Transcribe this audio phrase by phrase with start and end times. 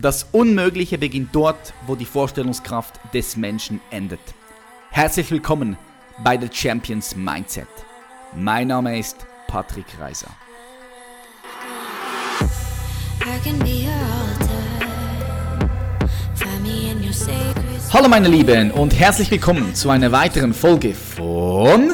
[0.00, 4.20] Das Unmögliche beginnt dort, wo die Vorstellungskraft des Menschen endet.
[4.90, 5.76] Herzlich willkommen
[6.22, 7.66] bei The Champions Mindset.
[8.36, 10.28] Mein Name ist Patrick Reiser.
[17.92, 21.92] Hallo meine Lieben und herzlich willkommen zu einer weiteren Folge von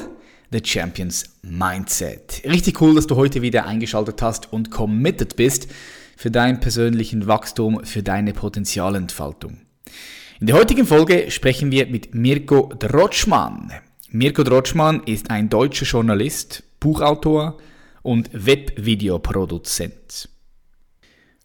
[0.52, 2.42] The Champions Mindset.
[2.44, 5.68] Richtig cool, dass du heute wieder eingeschaltet hast und committed bist
[6.16, 9.58] für deinen persönlichen Wachstum, für deine Potenzialentfaltung.
[10.40, 13.72] In der heutigen Folge sprechen wir mit Mirko Drotschmann.
[14.10, 17.58] Mirko Drotschmann ist ein deutscher Journalist, Buchautor
[18.02, 20.28] und Webvideoproduzent.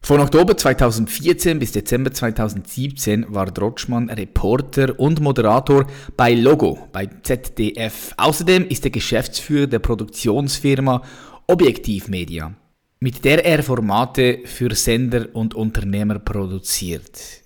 [0.02, 8.14] Von Oktober 2014 bis Dezember 2017 war Drotschmann Reporter und Moderator bei Logo, bei ZDF.
[8.16, 11.02] Außerdem ist er Geschäftsführer der Produktionsfirma
[11.46, 12.54] Objektiv Media
[13.02, 17.40] mit der er Formate für Sender und Unternehmer produziert.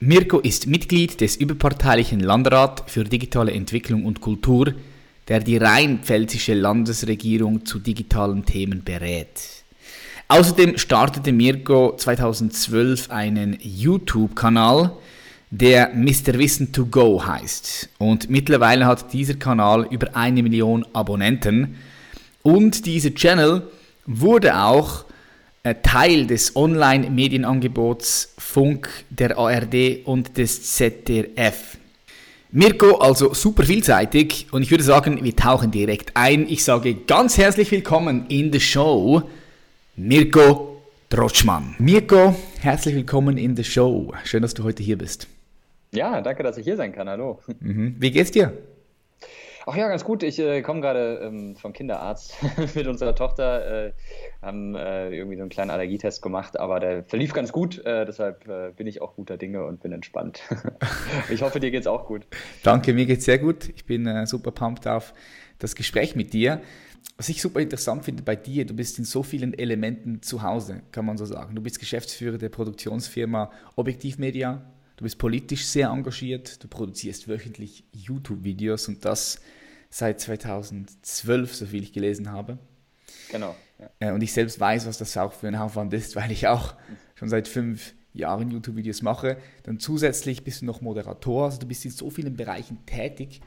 [0.00, 4.74] Mirko ist Mitglied des überparteilichen Landrat für digitale Entwicklung und Kultur,
[5.28, 9.40] der die rheinpfälzische Landesregierung zu digitalen Themen berät.
[10.26, 14.96] Außerdem startete Mirko 2012 einen YouTube-Kanal,
[15.52, 16.34] der Mr.
[16.38, 17.88] Wissen to Go heißt.
[17.98, 21.76] Und mittlerweile hat dieser Kanal über eine Million Abonnenten.
[22.42, 23.62] Und dieser Channel
[24.08, 25.04] wurde auch
[25.62, 31.76] äh, Teil des Online-Medienangebots Funk der ARD und des ZDF.
[32.50, 36.48] Mirko, also super vielseitig und ich würde sagen, wir tauchen direkt ein.
[36.48, 39.22] Ich sage ganz herzlich willkommen in der Show,
[39.96, 41.74] Mirko Trotschmann.
[41.78, 44.14] Mirko, herzlich willkommen in der Show.
[44.24, 45.28] Schön, dass du heute hier bist.
[45.92, 47.08] Ja, danke, dass ich hier sein kann.
[47.08, 47.40] Hallo.
[47.60, 47.96] Mhm.
[47.98, 48.54] Wie geht's dir?
[49.70, 50.22] Ach ja, ganz gut.
[50.22, 52.34] Ich äh, komme gerade ähm, vom Kinderarzt
[52.74, 53.88] mit unserer Tochter.
[53.88, 53.92] Äh,
[54.40, 57.84] haben äh, irgendwie so einen kleinen Allergietest gemacht, aber der verlief ganz gut.
[57.84, 60.40] Äh, deshalb äh, bin ich auch guter Dinge und bin entspannt.
[61.30, 62.26] ich hoffe, dir geht's auch gut.
[62.62, 63.68] Danke, mir geht's sehr gut.
[63.76, 65.12] Ich bin äh, super pumped auf
[65.58, 66.62] das Gespräch mit dir.
[67.18, 70.80] Was ich super interessant finde bei dir, du bist in so vielen Elementen zu Hause,
[70.92, 71.54] kann man so sagen.
[71.54, 74.62] Du bist Geschäftsführer der Produktionsfirma Objektiv Media.
[74.96, 79.40] Du bist politisch sehr engagiert, du produzierst wöchentlich YouTube-Videos und das
[79.90, 82.58] seit 2012, so viel ich gelesen habe.
[83.30, 83.54] Genau.
[83.78, 83.90] Ja.
[84.00, 86.74] Äh, und ich selbst weiß, was das auch für ein Aufwand ist, weil ich auch
[87.14, 89.38] schon seit fünf Jahren YouTube-Videos mache.
[89.62, 93.40] Dann zusätzlich bist du noch Moderator, also du bist in so vielen Bereichen tätig.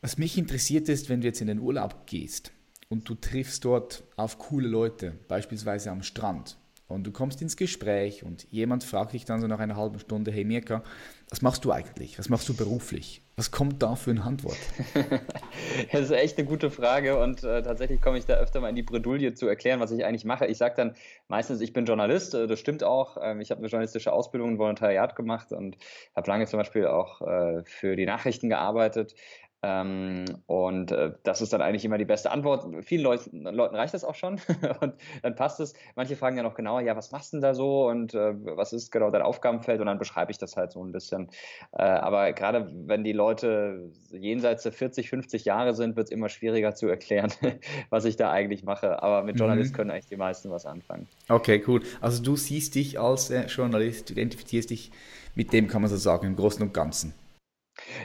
[0.00, 2.52] Was mich interessiert ist, wenn du jetzt in den Urlaub gehst
[2.88, 6.57] und du triffst dort auf coole Leute, beispielsweise am Strand,
[6.88, 10.30] und du kommst ins Gespräch und jemand fragt dich dann so nach einer halben Stunde,
[10.32, 10.82] hey Mirka,
[11.28, 12.18] was machst du eigentlich?
[12.18, 13.22] Was machst du beruflich?
[13.36, 14.56] Was kommt da für eine Antwort?
[15.92, 18.74] das ist echt eine gute Frage und äh, tatsächlich komme ich da öfter mal in
[18.74, 20.46] die Bredouille zu erklären, was ich eigentlich mache.
[20.46, 20.94] Ich sage dann
[21.28, 23.18] meistens, ich bin Journalist, äh, das stimmt auch.
[23.20, 25.76] Ähm, ich habe eine journalistische Ausbildung, ein Volontariat gemacht und
[26.16, 29.14] habe lange zum Beispiel auch äh, für die Nachrichten gearbeitet.
[29.62, 32.64] Ähm, und äh, das ist dann eigentlich immer die beste Antwort.
[32.84, 34.34] Vielen Leuten, Leuten reicht das auch schon
[34.80, 35.74] und dann passt es.
[35.96, 38.72] Manche fragen ja noch genauer, ja, was machst du denn da so und äh, was
[38.72, 39.80] ist genau dein Aufgabenfeld?
[39.80, 41.28] Und dann beschreibe ich das halt so ein bisschen.
[41.72, 46.28] Äh, aber gerade wenn die Leute jenseits der 40, 50 Jahre sind, wird es immer
[46.28, 47.32] schwieriger zu erklären,
[47.90, 49.02] was ich da eigentlich mache.
[49.02, 49.76] Aber mit Journalist mhm.
[49.76, 51.08] können eigentlich die meisten was anfangen.
[51.28, 51.82] Okay, cool.
[52.00, 54.92] Also du siehst dich als äh, Journalist, du identifizierst dich
[55.34, 57.14] mit dem, kann man so sagen, im Großen und Ganzen.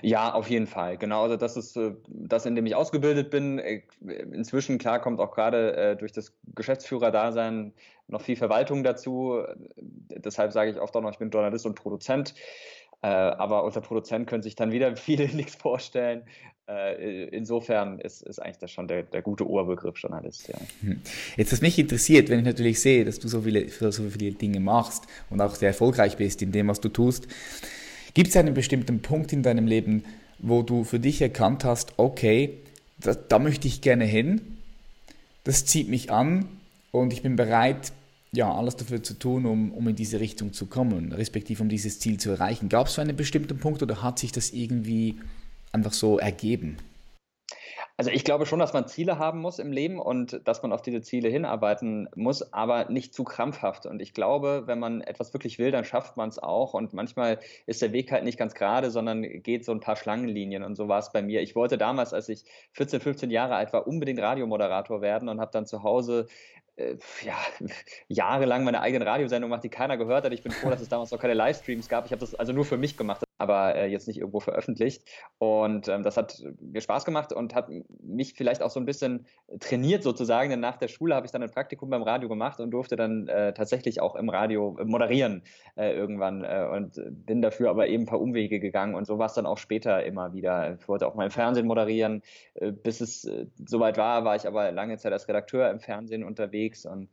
[0.02, 0.98] Ja, auf jeden Fall.
[0.98, 3.60] Genau, also das ist äh, das, in dem ich ausgebildet bin.
[3.60, 3.82] Äh,
[4.32, 7.74] inzwischen, klar, kommt auch gerade äh, durch das Geschäftsführerdasein
[8.08, 9.44] noch viel Verwaltung dazu.
[9.78, 12.36] Deshalb sage ich oft auch noch, ich bin Journalist und Produzent.
[13.02, 16.24] aber unter Produzent können sich dann wieder viele nichts vorstellen.
[17.32, 20.50] insofern ist, ist eigentlich das schon der, der gute Oberbegriff Journalist.
[20.50, 20.56] Ja.
[20.82, 21.02] Hm.
[21.38, 24.60] Jetzt, was mich interessiert, wenn ich natürlich sehe, dass du so viele, so viele Dinge
[24.60, 27.28] machst und auch sehr erfolgreich bist in dem, was du tust,
[28.14, 30.04] Gibt es einen bestimmten Punkt in deinem Leben,
[30.40, 32.60] wo du für dich erkannt hast, okay,
[33.00, 34.42] da, da möchte ich gerne hin,
[35.44, 36.46] das zieht mich an
[36.92, 37.92] und ich bin bereit,
[38.32, 42.00] ja, alles dafür zu tun, um, um in diese Richtung zu kommen, respektive um dieses
[42.00, 42.70] Ziel zu erreichen.
[42.70, 45.20] Gab es so einen bestimmten Punkt oder hat sich das irgendwie
[45.72, 46.78] einfach so ergeben?
[47.96, 50.82] Also ich glaube schon, dass man Ziele haben muss im Leben und dass man auf
[50.82, 53.86] diese Ziele hinarbeiten muss, aber nicht zu krampfhaft.
[53.86, 56.74] Und ich glaube, wenn man etwas wirklich will, dann schafft man es auch.
[56.74, 60.64] Und manchmal ist der Weg halt nicht ganz gerade, sondern geht so ein paar Schlangenlinien.
[60.64, 61.42] Und so war es bei mir.
[61.44, 65.52] Ich wollte damals, als ich 14, 15 Jahre alt war, unbedingt Radiomoderator werden und habe
[65.52, 66.26] dann zu Hause
[66.78, 67.38] äh, ja,
[68.08, 70.34] jahrelang meine eigene Radiosendung gemacht, die keiner gehört hat.
[70.34, 72.06] Ich bin froh, dass es damals noch keine Livestreams gab.
[72.06, 73.24] Ich habe das also nur für mich gemacht.
[73.38, 75.08] Aber äh, jetzt nicht irgendwo veröffentlicht.
[75.38, 77.70] Und ähm, das hat mir Spaß gemacht und hat
[78.02, 79.26] mich vielleicht auch so ein bisschen
[79.60, 80.50] trainiert sozusagen.
[80.50, 83.28] Denn nach der Schule habe ich dann ein Praktikum beim Radio gemacht und durfte dann
[83.28, 85.44] äh, tatsächlich auch im Radio moderieren
[85.76, 88.96] äh, irgendwann äh, und bin dafür aber eben ein paar Umwege gegangen.
[88.96, 90.78] Und so war es dann auch später immer wieder.
[90.80, 92.22] Ich wollte auch mal im Fernsehen moderieren.
[92.56, 96.24] Äh, bis es äh, soweit war, war ich aber lange Zeit als Redakteur im Fernsehen
[96.24, 97.10] unterwegs und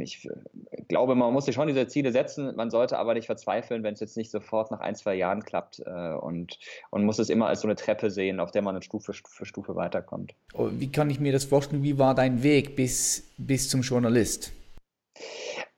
[0.00, 2.54] ich äh, glaube, man muss sich schon diese Ziele setzen.
[2.56, 5.80] Man sollte aber nicht verzweifeln, wenn es jetzt nicht sofort nach ein, zwei Jahren klappt
[5.84, 6.58] äh, und,
[6.90, 9.76] und muss es immer als so eine Treppe sehen, auf der man Stufe für Stufe
[9.76, 10.34] weiterkommt.
[10.54, 11.82] Oh, wie kann ich mir das vorstellen?
[11.82, 14.52] Wie war dein Weg bis, bis zum Journalist?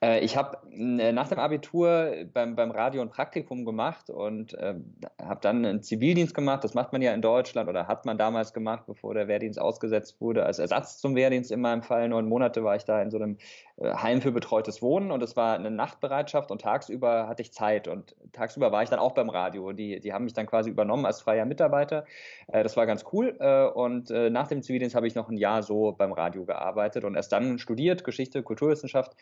[0.00, 4.74] Äh, ich habe äh, nach dem Abitur beim, beim Radio ein Praktikum gemacht und äh,
[5.20, 6.62] habe dann einen Zivildienst gemacht.
[6.62, 10.20] Das macht man ja in Deutschland oder hat man damals gemacht, bevor der Wehrdienst ausgesetzt
[10.20, 10.46] wurde.
[10.46, 12.08] Als Ersatz zum Wehrdienst in meinem Fall.
[12.08, 13.38] Neun Monate war ich da in so einem
[13.76, 17.88] äh, Heim für betreutes Wohnen und es war eine Nachtbereitschaft und tagsüber hatte ich Zeit
[17.88, 19.72] und tagsüber war ich dann auch beim Radio.
[19.72, 22.04] Die, die haben mich dann quasi übernommen als freier Mitarbeiter.
[22.46, 25.62] Äh, das war ganz cool äh, und nach dem Zivildienst habe ich noch ein Jahr
[25.62, 29.14] so beim Radio gearbeitet und erst dann studiert, Geschichte, Kulturwissenschaft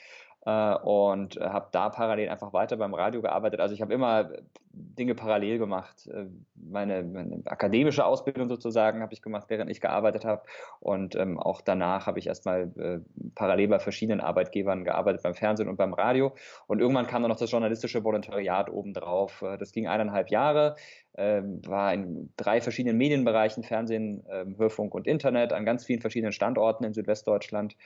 [0.50, 3.60] und habe da parallel einfach weiter beim Radio gearbeitet.
[3.60, 4.30] Also ich habe immer
[4.76, 6.06] Dinge parallel gemacht.
[6.06, 10.42] Äh, meine, meine akademische Ausbildung sozusagen habe ich gemacht, während ich gearbeitet habe.
[10.80, 13.00] Und ähm, auch danach habe ich erstmal äh,
[13.34, 16.34] parallel bei verschiedenen Arbeitgebern gearbeitet, beim Fernsehen und beim Radio.
[16.66, 19.42] Und irgendwann kam dann noch das journalistische Volontariat obendrauf.
[19.42, 20.76] Äh, das ging eineinhalb Jahre,
[21.14, 26.32] äh, war in drei verschiedenen Medienbereichen, Fernsehen, äh, Hörfunk und Internet, an ganz vielen verschiedenen
[26.32, 27.76] Standorten in Südwestdeutschland.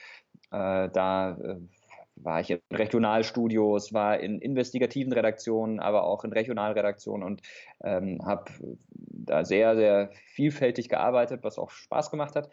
[0.51, 1.37] Äh, da
[2.23, 7.43] war ich in Regionalstudios, war in investigativen Redaktionen, aber auch in Regionalredaktionen und
[7.83, 8.53] ähm, habe
[8.91, 12.51] da sehr, sehr vielfältig gearbeitet, was auch Spaß gemacht hat.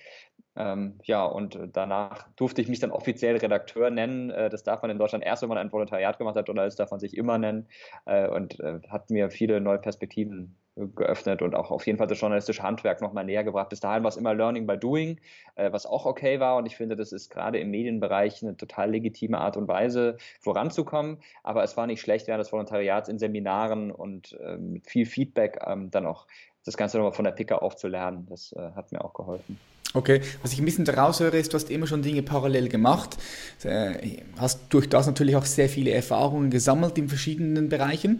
[0.57, 4.31] Ähm, ja, und danach durfte ich mich dann offiziell Redakteur nennen.
[4.31, 6.75] Äh, das darf man in Deutschland erst, wenn man ein Volontariat gemacht hat, oder das
[6.75, 7.67] darf man sich immer nennen.
[8.05, 10.57] Äh, und äh, hat mir viele neue Perspektiven
[10.95, 13.69] geöffnet und auch auf jeden Fall das journalistische Handwerk nochmal näher gebracht.
[13.69, 15.19] Bis dahin war es immer Learning by Doing,
[15.55, 16.57] äh, was auch okay war.
[16.57, 21.19] Und ich finde, das ist gerade im Medienbereich eine total legitime Art und Weise, voranzukommen.
[21.43, 25.59] Aber es war nicht schlecht während des Volontariats in Seminaren und äh, mit viel Feedback
[25.65, 26.27] ähm, dann auch
[26.63, 28.27] das Ganze nochmal von der Picke aufzulernen.
[28.29, 29.59] Das äh, hat mir auch geholfen.
[29.93, 33.17] Okay, was ich ein bisschen daraus höre, ist, du hast immer schon Dinge parallel gemacht,
[33.63, 38.19] äh, hast durch das natürlich auch sehr viele Erfahrungen gesammelt in verschiedenen Bereichen.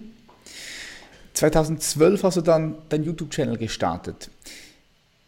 [1.34, 4.30] 2012 hast du dann dein YouTube-Channel gestartet.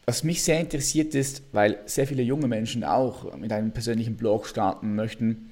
[0.06, 4.47] Was mich sehr interessiert ist, weil sehr viele junge Menschen auch mit einem persönlichen Blog
[4.47, 5.51] starten möchten,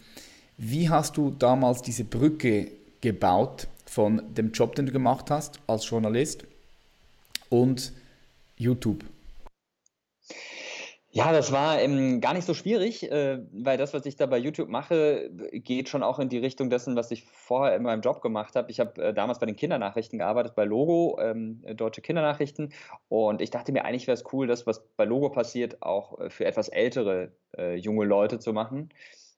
[0.58, 5.88] wie hast du damals diese Brücke gebaut von dem Job, den du gemacht hast als
[5.88, 6.46] Journalist
[7.50, 7.92] und
[8.58, 9.04] YouTube?
[11.18, 14.38] Ja, das war ähm, gar nicht so schwierig, äh, weil das, was ich da bei
[14.38, 18.22] YouTube mache, geht schon auch in die Richtung dessen, was ich vorher in meinem Job
[18.22, 18.70] gemacht habe.
[18.70, 22.72] Ich habe äh, damals bei den Kindernachrichten gearbeitet, bei Logo, ähm, Deutsche Kindernachrichten.
[23.10, 26.30] Und ich dachte mir, eigentlich wäre es cool, das, was bei Logo passiert, auch äh,
[26.30, 28.90] für etwas ältere äh, junge Leute zu machen.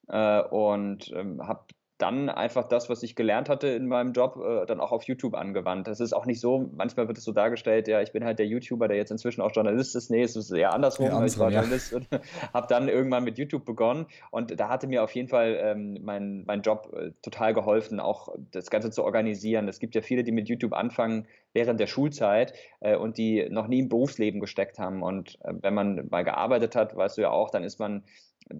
[0.09, 1.63] Äh, und ähm, habe
[1.99, 5.35] dann einfach das, was ich gelernt hatte in meinem Job, äh, dann auch auf YouTube
[5.35, 5.85] angewandt.
[5.87, 8.47] Das ist auch nicht so, manchmal wird es so dargestellt, ja, ich bin halt der
[8.47, 10.09] YouTuber, der jetzt inzwischen auch Journalist ist.
[10.09, 11.07] Nee, es ist eher andersrum.
[11.07, 12.07] Ja, ich war Journalist und
[12.53, 16.45] habe dann irgendwann mit YouTube begonnen und da hatte mir auf jeden Fall ähm, mein,
[16.45, 19.67] mein Job äh, total geholfen, auch das Ganze zu organisieren.
[19.67, 23.67] Es gibt ja viele, die mit YouTube anfangen während der Schulzeit äh, und die noch
[23.67, 25.03] nie im Berufsleben gesteckt haben.
[25.03, 28.03] Und äh, wenn man mal gearbeitet hat, weißt du ja auch, dann ist man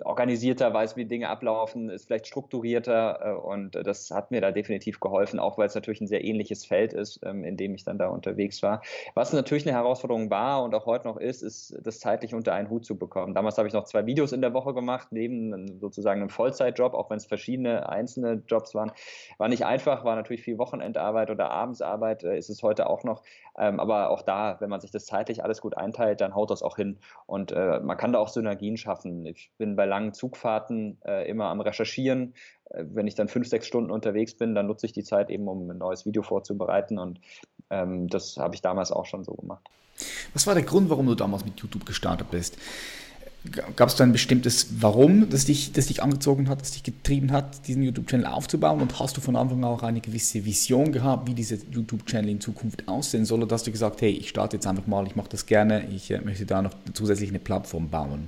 [0.04, 5.00] organisierter, weiß, wie Dinge ablaufen, ist vielleicht strukturierter äh, und das hat mir da definitiv
[5.00, 7.98] geholfen, auch weil es natürlich ein sehr ähnliches Feld ist, ähm, in dem ich dann
[7.98, 8.81] da unterwegs war.
[9.16, 12.69] Was natürlich eine Herausforderung war und auch heute noch ist, ist, das zeitlich unter einen
[12.69, 13.33] Hut zu bekommen.
[13.33, 17.09] Damals habe ich noch zwei Videos in der Woche gemacht, neben sozusagen einem Vollzeitjob, auch
[17.09, 18.92] wenn es verschiedene einzelne Jobs waren.
[19.38, 23.24] War nicht einfach, war natürlich viel Wochenendarbeit oder Abendsarbeit, äh, ist es heute auch noch.
[23.57, 26.64] Ähm, aber auch da, wenn man sich das zeitlich alles gut einteilt, dann haut das
[26.64, 27.00] auch hin.
[27.26, 29.26] Und äh, man kann da auch Synergien schaffen.
[29.26, 32.33] Ich bin bei langen Zugfahrten äh, immer am Recherchieren.
[32.69, 35.47] Äh, wenn ich dann fünf, sechs Stunden unterwegs bin, dann nutze ich die Zeit eben,
[35.47, 36.97] um ein neues Video vorzubereiten.
[36.97, 37.19] Und
[37.69, 39.66] ähm, das habe ich damals auch schon so gemacht.
[40.33, 42.57] Was war der Grund, warum du damals mit YouTube gestartet bist?
[43.78, 47.31] Gab es da ein bestimmtes Warum, das dich, das dich angezogen hat, das dich getrieben
[47.31, 48.81] hat, diesen YouTube-Channel aufzubauen?
[48.81, 52.42] Und hast du von Anfang an auch eine gewisse Vision gehabt, wie dieser YouTube-Channel in
[52.42, 53.42] Zukunft aussehen soll?
[53.42, 56.11] Oder hast du gesagt, hey, ich starte jetzt einfach mal, ich mache das gerne, ich
[56.11, 58.28] äh, möchte da noch zusätzlich eine Plattform bauen?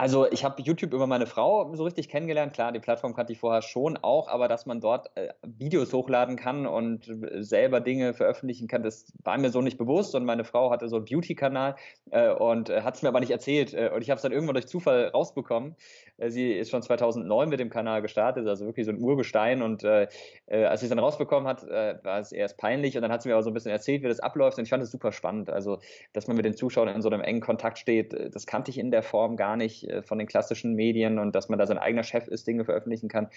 [0.00, 2.54] Also ich habe YouTube über meine Frau so richtig kennengelernt.
[2.54, 6.36] Klar, die Plattform kannte ich vorher schon auch, aber dass man dort äh, Videos hochladen
[6.36, 10.14] kann und äh, selber Dinge veröffentlichen kann, das war mir so nicht bewusst.
[10.14, 11.76] Und meine Frau hatte so einen Beauty-Kanal
[12.12, 13.74] äh, und äh, hat es mir aber nicht erzählt.
[13.74, 15.76] Äh, und ich habe es dann irgendwann durch Zufall rausbekommen.
[16.16, 19.60] Äh, sie ist schon 2009 mit dem Kanal gestartet, also wirklich so ein Urgestein.
[19.60, 22.96] Und als sie es dann rausbekommen hat, war es erst peinlich.
[22.96, 24.56] Und dann hat sie mir aber so ein bisschen erzählt, wie das abläuft.
[24.56, 25.50] Und ich fand es super spannend.
[25.50, 25.78] Also,
[26.14, 28.90] dass man mit den Zuschauern in so einem engen Kontakt steht, das kannte ich in
[28.90, 32.28] der Form gar nicht von den klassischen Medien und dass man da sein eigener Chef
[32.28, 33.28] ist, Dinge veröffentlichen kann,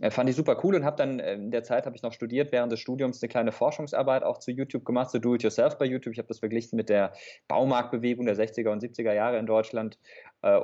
[0.00, 2.12] äh, fand ich super cool und habe dann äh, in der Zeit habe ich noch
[2.12, 6.12] studiert, während des Studiums eine kleine Forschungsarbeit auch zu YouTube gemacht, zu Do-It-Yourself bei YouTube.
[6.12, 7.12] Ich habe das verglichen mit der
[7.48, 9.98] Baumarktbewegung der 60er und 70er Jahre in Deutschland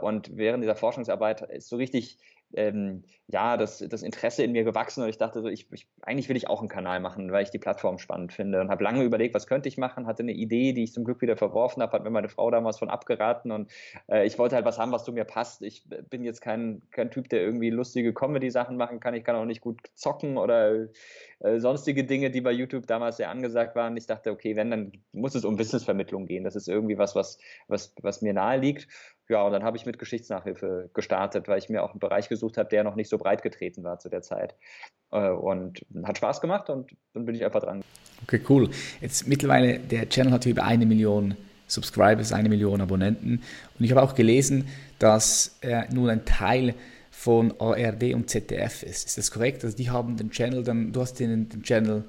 [0.00, 2.18] und während dieser Forschungsarbeit ist so richtig
[2.56, 6.28] ähm, ja, das, das Interesse in mir gewachsen und ich dachte so, ich, ich, eigentlich
[6.28, 9.02] will ich auch einen Kanal machen, weil ich die Plattform spannend finde und habe lange
[9.02, 11.92] überlegt, was könnte ich machen, hatte eine Idee, die ich zum Glück wieder verworfen habe,
[11.92, 13.70] hat mir meine Frau damals von abgeraten und
[14.08, 15.62] äh, ich wollte halt was haben, was zu mir passt.
[15.62, 19.46] Ich bin jetzt kein, kein Typ, der irgendwie lustige Comedy-Sachen machen kann, ich kann auch
[19.46, 20.88] nicht gut zocken oder
[21.40, 23.96] äh, sonstige Dinge, die bei YouTube damals sehr angesagt waren.
[23.96, 26.44] Ich dachte, okay, wenn, dann muss es um Wissensvermittlung gehen.
[26.44, 28.88] Das ist irgendwie was, was, was, was mir nahe liegt.
[29.28, 32.58] Ja, und dann habe ich mit Geschichtsnachhilfe gestartet, weil ich mir auch einen Bereich gesucht
[32.58, 34.54] habe, der noch nicht so breit getreten war zu der Zeit.
[35.10, 37.82] Äh, und hat Spaß gemacht und dann bin ich einfach dran.
[38.24, 38.68] Okay, cool.
[39.00, 41.36] Jetzt mittlerweile, der Channel hat über eine Million
[41.68, 43.42] Subscribers, eine Million Abonnenten.
[43.78, 46.74] Und ich habe auch gelesen, dass er nun ein Teil
[47.10, 49.06] von ARD und ZDF ist.
[49.06, 49.64] Ist das korrekt?
[49.64, 52.04] Also die haben den Channel dann, du hast denen den Channel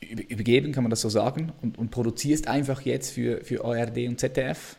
[0.00, 4.18] übergeben, kann man das so sagen, und, und produzierst einfach jetzt für, für ARD und
[4.20, 4.76] ZDF?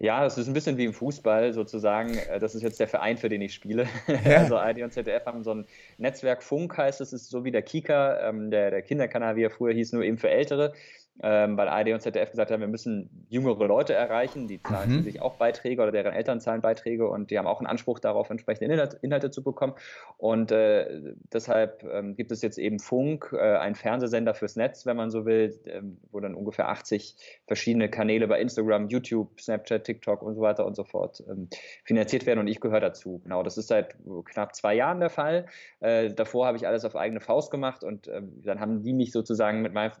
[0.00, 2.16] Ja, das ist ein bisschen wie im Fußball sozusagen.
[2.16, 3.86] Äh, das ist jetzt der Verein, für den ich spiele.
[4.06, 4.44] Ja.
[4.44, 7.62] Also ARD und ZDF haben so ein Netzwerk Funk heißt es, ist so wie der
[7.62, 10.74] Kika, ähm, der, der Kinderkanal, wie er früher hieß, nur eben für Ältere
[11.22, 15.02] ähm, weil ARD und ZDF gesagt haben, wir müssen jüngere Leute erreichen, die zahlen mhm.
[15.02, 18.30] sich auch Beiträge oder deren Eltern zahlen Beiträge und die haben auch einen Anspruch darauf,
[18.30, 19.74] entsprechende Inhalte, Inhalte zu bekommen.
[20.18, 24.96] Und äh, deshalb ähm, gibt es jetzt eben Funk, äh, ein Fernsehsender fürs Netz, wenn
[24.96, 27.16] man so will, äh, wo dann ungefähr 80
[27.46, 31.48] verschiedene Kanäle bei Instagram, YouTube, Snapchat, TikTok und so weiter und so fort ähm,
[31.84, 33.20] finanziert werden und ich gehöre dazu.
[33.22, 33.94] Genau, das ist seit
[34.24, 35.46] knapp zwei Jahren der Fall.
[35.78, 39.12] Äh, davor habe ich alles auf eigene Faust gemacht und ähm, dann haben die mich
[39.12, 39.92] sozusagen mit meinem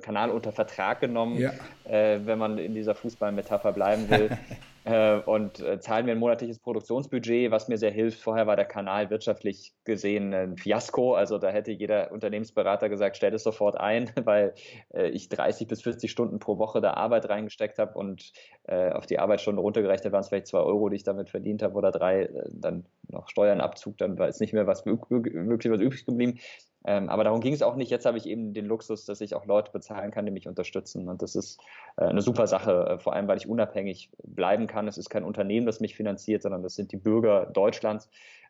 [0.00, 1.52] Kanal unter Vertrag genommen, ja.
[1.84, 4.30] äh, wenn man in dieser Fußballmetapher bleiben will.
[4.84, 8.20] äh, und äh, zahlen mir ein monatliches Produktionsbudget, was mir sehr hilft.
[8.20, 11.14] Vorher war der Kanal wirtschaftlich gesehen ein Fiasko.
[11.14, 14.54] Also da hätte jeder Unternehmensberater gesagt, stell es sofort ein, weil
[14.94, 18.32] äh, ich 30 bis 40 Stunden pro Woche da Arbeit reingesteckt habe und
[18.64, 21.74] äh, auf die Arbeitsstunde runtergerechnet waren es vielleicht zwei Euro, die ich damit verdient habe
[21.74, 26.38] oder drei, dann noch Steuernabzug, dann war es nicht mehr was wirklich was übrig geblieben.
[26.84, 27.90] Ähm, aber darum ging es auch nicht.
[27.90, 31.08] Jetzt habe ich eben den Luxus, dass ich auch Leute bezahlen kann, die mich unterstützen.
[31.08, 31.60] Und das ist
[31.96, 34.88] äh, eine super Sache, äh, vor allem weil ich unabhängig bleiben kann.
[34.88, 38.08] Es ist kein Unternehmen, das mich finanziert, sondern das sind die Bürger Deutschlands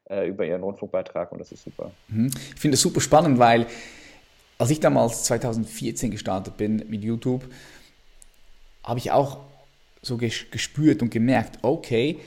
[0.09, 1.91] äh, über ihren Rundfunkbeitrag und das ist super.
[2.09, 2.29] Mhm.
[2.55, 3.67] Ich finde es super spannend, weil
[4.59, 7.45] als ich damals 2014 gestartet bin mit YouTube,
[8.85, 9.41] habe ich auch
[10.01, 12.19] so gespürt und gemerkt, okay,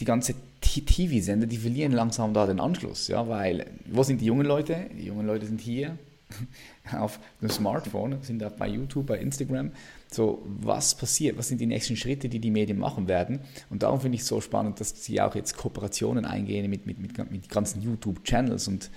[0.00, 0.34] die ganze
[0.80, 4.86] TV-Sender, die verlieren langsam da den Anschluss, ja, weil wo sind die jungen Leute?
[4.98, 5.98] Die jungen Leute sind hier
[6.98, 9.72] auf dem Smartphone, sind auch bei YouTube, bei Instagram.
[10.10, 11.38] So, was passiert?
[11.38, 13.40] Was sind die nächsten Schritte, die die Medien machen werden?
[13.68, 16.98] Und darum finde ich es so spannend, dass sie auch jetzt Kooperationen eingehen mit, mit,
[16.98, 18.90] mit, mit ganzen YouTube-Channels und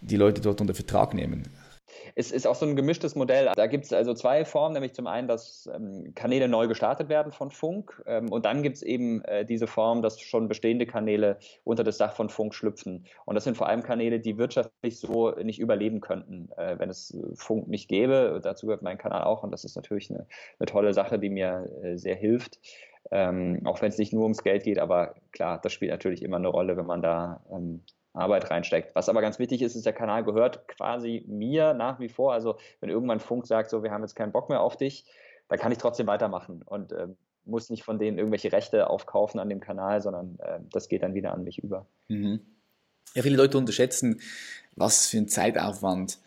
[0.00, 1.44] die Leute dort unter Vertrag nehmen
[2.14, 3.50] es ist auch so ein gemischtes Modell.
[3.54, 7.32] Da gibt es also zwei Formen, nämlich zum einen, dass ähm, Kanäle neu gestartet werden
[7.32, 11.38] von Funk ähm, und dann gibt es eben äh, diese Form, dass schon bestehende Kanäle
[11.64, 13.06] unter das Dach von Funk schlüpfen.
[13.24, 17.16] Und das sind vor allem Kanäle, die wirtschaftlich so nicht überleben könnten, äh, wenn es
[17.34, 18.40] Funk nicht gäbe.
[18.42, 20.26] Dazu gehört mein Kanal auch und das ist natürlich eine,
[20.58, 22.58] eine tolle Sache, die mir äh, sehr hilft.
[23.10, 26.36] Ähm, auch wenn es nicht nur ums Geld geht, aber klar, das spielt natürlich immer
[26.36, 28.94] eine Rolle, wenn man da ähm, Arbeit reinsteckt.
[28.94, 32.32] Was aber ganz wichtig ist, ist, der Kanal gehört quasi mir nach wie vor.
[32.32, 35.04] Also wenn irgendwann Funk sagt, so, wir haben jetzt keinen Bock mehr auf dich,
[35.48, 37.08] dann kann ich trotzdem weitermachen und äh,
[37.44, 41.14] muss nicht von denen irgendwelche Rechte aufkaufen an dem Kanal, sondern äh, das geht dann
[41.14, 41.86] wieder an mich über.
[42.08, 42.40] Mhm.
[43.14, 44.20] Ja, viele Leute unterschätzen,
[44.76, 46.18] was für ein Zeitaufwand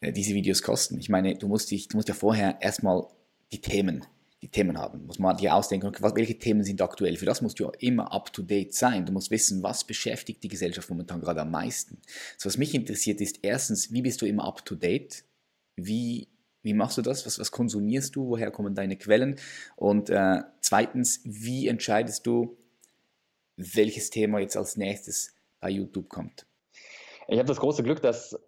[0.00, 0.98] äh, diese Videos kosten.
[0.98, 3.06] Ich meine, du musst, dich, du musst ja vorher erstmal
[3.52, 4.04] die Themen
[4.42, 5.06] die Themen haben.
[5.06, 7.16] Muss man dir ausdenken, okay, welche Themen sind aktuell.
[7.16, 9.06] Für das musst du immer up to date sein.
[9.06, 11.98] Du musst wissen, was beschäftigt die Gesellschaft momentan gerade am meisten.
[12.36, 15.24] So, was mich interessiert ist, erstens, wie bist du immer up to date?
[15.76, 16.28] Wie,
[16.62, 17.24] wie machst du das?
[17.24, 18.28] Was, was konsumierst du?
[18.28, 19.36] Woher kommen deine Quellen?
[19.74, 22.58] Und äh, zweitens, wie entscheidest du,
[23.56, 26.46] welches Thema jetzt als nächstes bei YouTube kommt?
[27.28, 28.38] Ich habe das große Glück, dass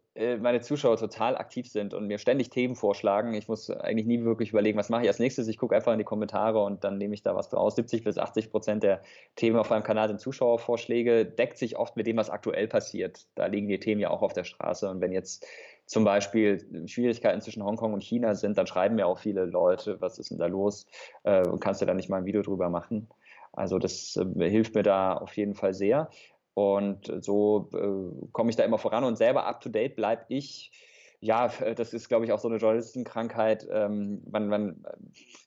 [0.40, 3.34] meine Zuschauer total aktiv sind und mir ständig Themen vorschlagen.
[3.34, 5.46] Ich muss eigentlich nie wirklich überlegen, was mache ich als nächstes.
[5.46, 7.76] Ich gucke einfach in die Kommentare und dann nehme ich da was draus.
[7.76, 9.00] 70 bis 80 Prozent der
[9.36, 13.26] Themen auf meinem Kanal sind Zuschauervorschläge, deckt sich oft mit dem, was aktuell passiert.
[13.36, 14.90] Da liegen die Themen ja auch auf der Straße.
[14.90, 15.46] Und wenn jetzt
[15.86, 20.18] zum Beispiel Schwierigkeiten zwischen Hongkong und China sind, dann schreiben mir auch viele Leute, was
[20.18, 20.86] ist denn da los?
[21.22, 23.08] Äh, kannst du da nicht mal ein Video drüber machen?
[23.52, 26.10] Also das äh, hilft mir da auf jeden Fall sehr.
[26.58, 30.72] Und so äh, komme ich da immer voran und selber up to date bleibe ich
[31.20, 33.66] ja, das ist, glaube ich, auch so eine Journalistenkrankheit.
[33.72, 34.84] Ähm, man, man,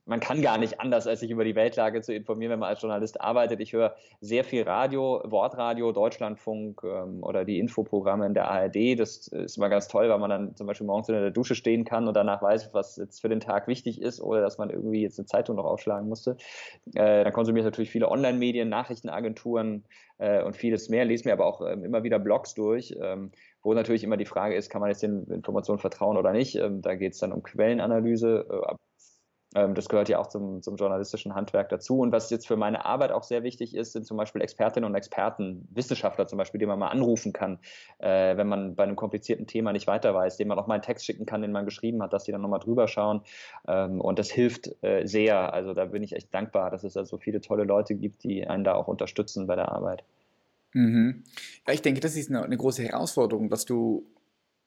[0.06, 2.82] man kann gar nicht anders, als sich über die Weltlage zu informieren, wenn man als
[2.82, 3.62] Journalist arbeitet.
[3.62, 9.00] Ich höre sehr viel Radio, Wortradio, Deutschlandfunk ähm, oder die Infoprogramme in der ARD.
[9.00, 11.86] Das ist immer ganz toll, weil man dann zum Beispiel morgens in der Dusche stehen
[11.86, 15.02] kann und danach weiß, was jetzt für den Tag wichtig ist oder dass man irgendwie
[15.02, 16.36] jetzt eine Zeitung noch aufschlagen musste.
[16.96, 19.86] Äh, dann konsumiere ich natürlich viele Online-Medien, Nachrichtenagenturen
[20.18, 22.94] äh, und vieles mehr, lese mir aber auch ähm, immer wieder Blogs durch.
[23.02, 23.32] Ähm,
[23.64, 26.56] wo natürlich immer die Frage ist, kann man jetzt den Informationen vertrauen oder nicht.
[26.56, 28.46] Ähm, da geht es dann um Quellenanalyse.
[28.50, 28.76] Äh,
[29.54, 32.00] ähm, das gehört ja auch zum, zum, journalistischen Handwerk dazu.
[32.00, 34.96] Und was jetzt für meine Arbeit auch sehr wichtig ist, sind zum Beispiel Expertinnen und
[34.96, 37.60] Experten, Wissenschaftler zum Beispiel, die man mal anrufen kann,
[38.00, 40.84] äh, wenn man bei einem komplizierten Thema nicht weiter weiß, dem man auch mal einen
[40.84, 43.22] Text schicken kann, den man geschrieben hat, dass die dann nochmal drüber schauen.
[43.68, 45.54] Ähm, und das hilft äh, sehr.
[45.54, 48.48] Also da bin ich echt dankbar, dass es da so viele tolle Leute gibt, die
[48.48, 50.04] einen da auch unterstützen bei der Arbeit.
[50.74, 51.24] Mhm.
[51.68, 54.08] Ja, ich denke, das ist eine, eine, große Herausforderung, dass du,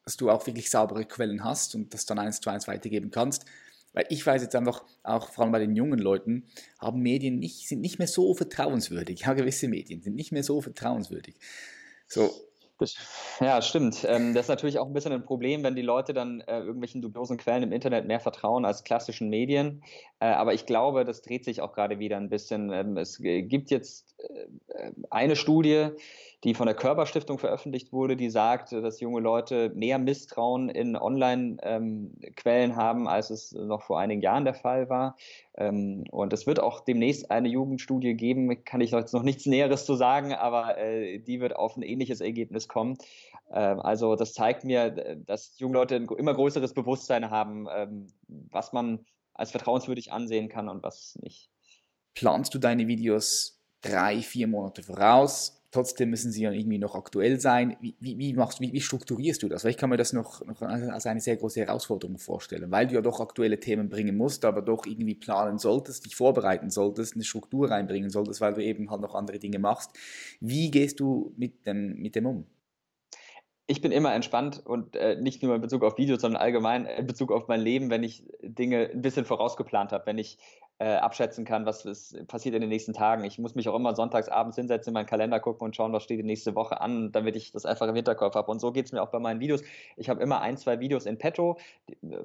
[0.04, 3.46] dass du auch wirklich saubere Quellen hast und das dann eins zu eins weitergeben kannst.
[3.94, 7.68] Weil ich weiß jetzt einfach, auch vor allem bei den jungen Leuten, haben Medien nicht,
[7.68, 9.20] sind nicht mehr so vertrauenswürdig.
[9.20, 11.36] Ja, gewisse Medien sind nicht mehr so vertrauenswürdig.
[12.08, 12.34] So,
[13.40, 14.04] ja, stimmt.
[14.08, 17.02] Ähm, das ist natürlich auch ein bisschen ein Problem, wenn die Leute dann äh, irgendwelchen
[17.02, 19.82] dubiosen Quellen im Internet mehr vertrauen als klassischen Medien.
[20.18, 22.72] Äh, aber ich glaube, das dreht sich auch gerade wieder ein bisschen.
[22.72, 25.90] Ähm, es gibt jetzt äh, eine Studie,
[26.44, 32.70] die von der Körperstiftung veröffentlicht wurde, die sagt, dass junge Leute mehr Misstrauen in Online-Quellen
[32.70, 35.16] ähm, haben, als es noch vor einigen Jahren der Fall war.
[35.56, 39.86] Ähm, und es wird auch demnächst eine Jugendstudie geben, kann ich jetzt noch nichts Näheres
[39.86, 42.98] zu sagen, aber äh, die wird auf ein ähnliches Ergebnis kommen.
[43.50, 44.90] Ähm, also das zeigt mir,
[45.26, 47.66] dass junge Leute ein immer größeres Bewusstsein haben,
[48.28, 51.50] was man als vertrauenswürdig ansehen kann und was nicht.
[52.14, 55.63] Planst du deine Videos drei, vier Monate voraus?
[55.74, 57.76] Trotzdem müssen sie ja irgendwie noch aktuell sein.
[57.80, 59.64] Wie, wie, wie, machst, wie, wie strukturierst du das?
[59.64, 62.94] Weil ich kann mir das noch, noch als eine sehr große Herausforderung vorstellen, weil du
[62.94, 67.24] ja doch aktuelle Themen bringen musst, aber doch irgendwie planen solltest, dich vorbereiten solltest, eine
[67.24, 69.90] Struktur reinbringen solltest, weil du eben halt noch andere Dinge machst.
[70.40, 72.46] Wie gehst du mit dem, mit dem um?
[73.66, 77.06] ich bin immer entspannt und äh, nicht nur in Bezug auf Videos, sondern allgemein in
[77.06, 80.38] Bezug auf mein Leben, wenn ich Dinge ein bisschen vorausgeplant habe, wenn ich
[80.78, 83.24] äh, abschätzen kann, was ist, passiert in den nächsten Tagen.
[83.24, 86.02] Ich muss mich auch immer sonntags abends hinsetzen, in meinen Kalender gucken und schauen, was
[86.02, 88.50] steht die nächste Woche an, damit ich das einfach im Hinterkopf habe.
[88.50, 89.62] Und so geht es mir auch bei meinen Videos.
[89.96, 91.58] Ich habe immer ein, zwei Videos in petto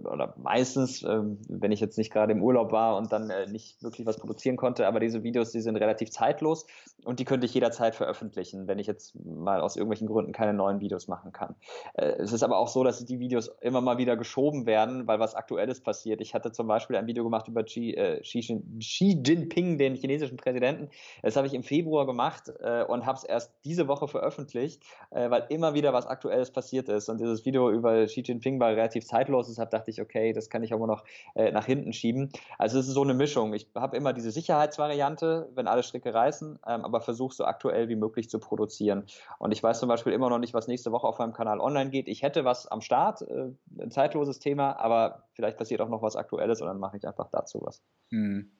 [0.03, 3.81] oder meistens, äh, wenn ich jetzt nicht gerade im Urlaub war und dann äh, nicht
[3.83, 6.65] wirklich was produzieren konnte, aber diese Videos, die sind relativ zeitlos
[7.05, 10.79] und die könnte ich jederzeit veröffentlichen, wenn ich jetzt mal aus irgendwelchen Gründen keine neuen
[10.79, 11.55] Videos machen kann.
[11.93, 15.19] Äh, es ist aber auch so, dass die Videos immer mal wieder geschoben werden, weil
[15.19, 16.19] was Aktuelles passiert.
[16.21, 20.89] Ich hatte zum Beispiel ein Video gemacht über Xi, äh, Xi Jinping, den chinesischen Präsidenten.
[21.21, 25.29] Das habe ich im Februar gemacht äh, und habe es erst diese Woche veröffentlicht, äh,
[25.29, 27.09] weil immer wieder was Aktuelles passiert ist.
[27.09, 29.47] Und dieses Video über Xi Jinping war relativ zeitlos.
[29.47, 31.03] Deshalb dachte ich, okay, das kann ich aber noch
[31.35, 32.29] äh, nach hinten schieben.
[32.57, 33.53] Also es ist so eine Mischung.
[33.53, 37.95] Ich habe immer diese Sicherheitsvariante, wenn alle Stricke reißen, ähm, aber versuche so aktuell wie
[37.95, 39.05] möglich zu produzieren.
[39.37, 41.89] Und ich weiß zum Beispiel immer noch nicht, was nächste Woche auf meinem Kanal online
[41.89, 42.07] geht.
[42.07, 46.17] Ich hätte was am Start, äh, ein zeitloses Thema, aber vielleicht passiert auch noch was
[46.17, 47.81] Aktuelles und dann mache ich einfach dazu was.
[48.11, 48.51] Hm.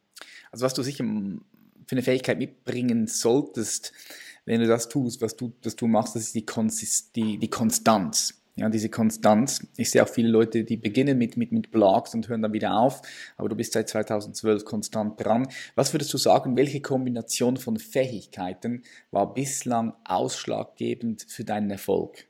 [0.49, 3.91] Also was du sicher für eine Fähigkeit mitbringen solltest,
[4.45, 7.49] wenn du das tust, was du, was du machst, das ist die, Konsist die, die
[7.49, 8.35] Konstanz.
[8.55, 9.67] Ja, diese Konstanz.
[9.77, 12.77] Ich sehe auch viele Leute, die beginnen mit, mit, mit Blogs und hören dann wieder
[12.77, 13.01] auf,
[13.35, 15.47] aber du bist seit 2012 konstant dran.
[15.75, 22.28] Was würdest du sagen, welche Kombination von Fähigkeiten war bislang ausschlaggebend für deinen Erfolg?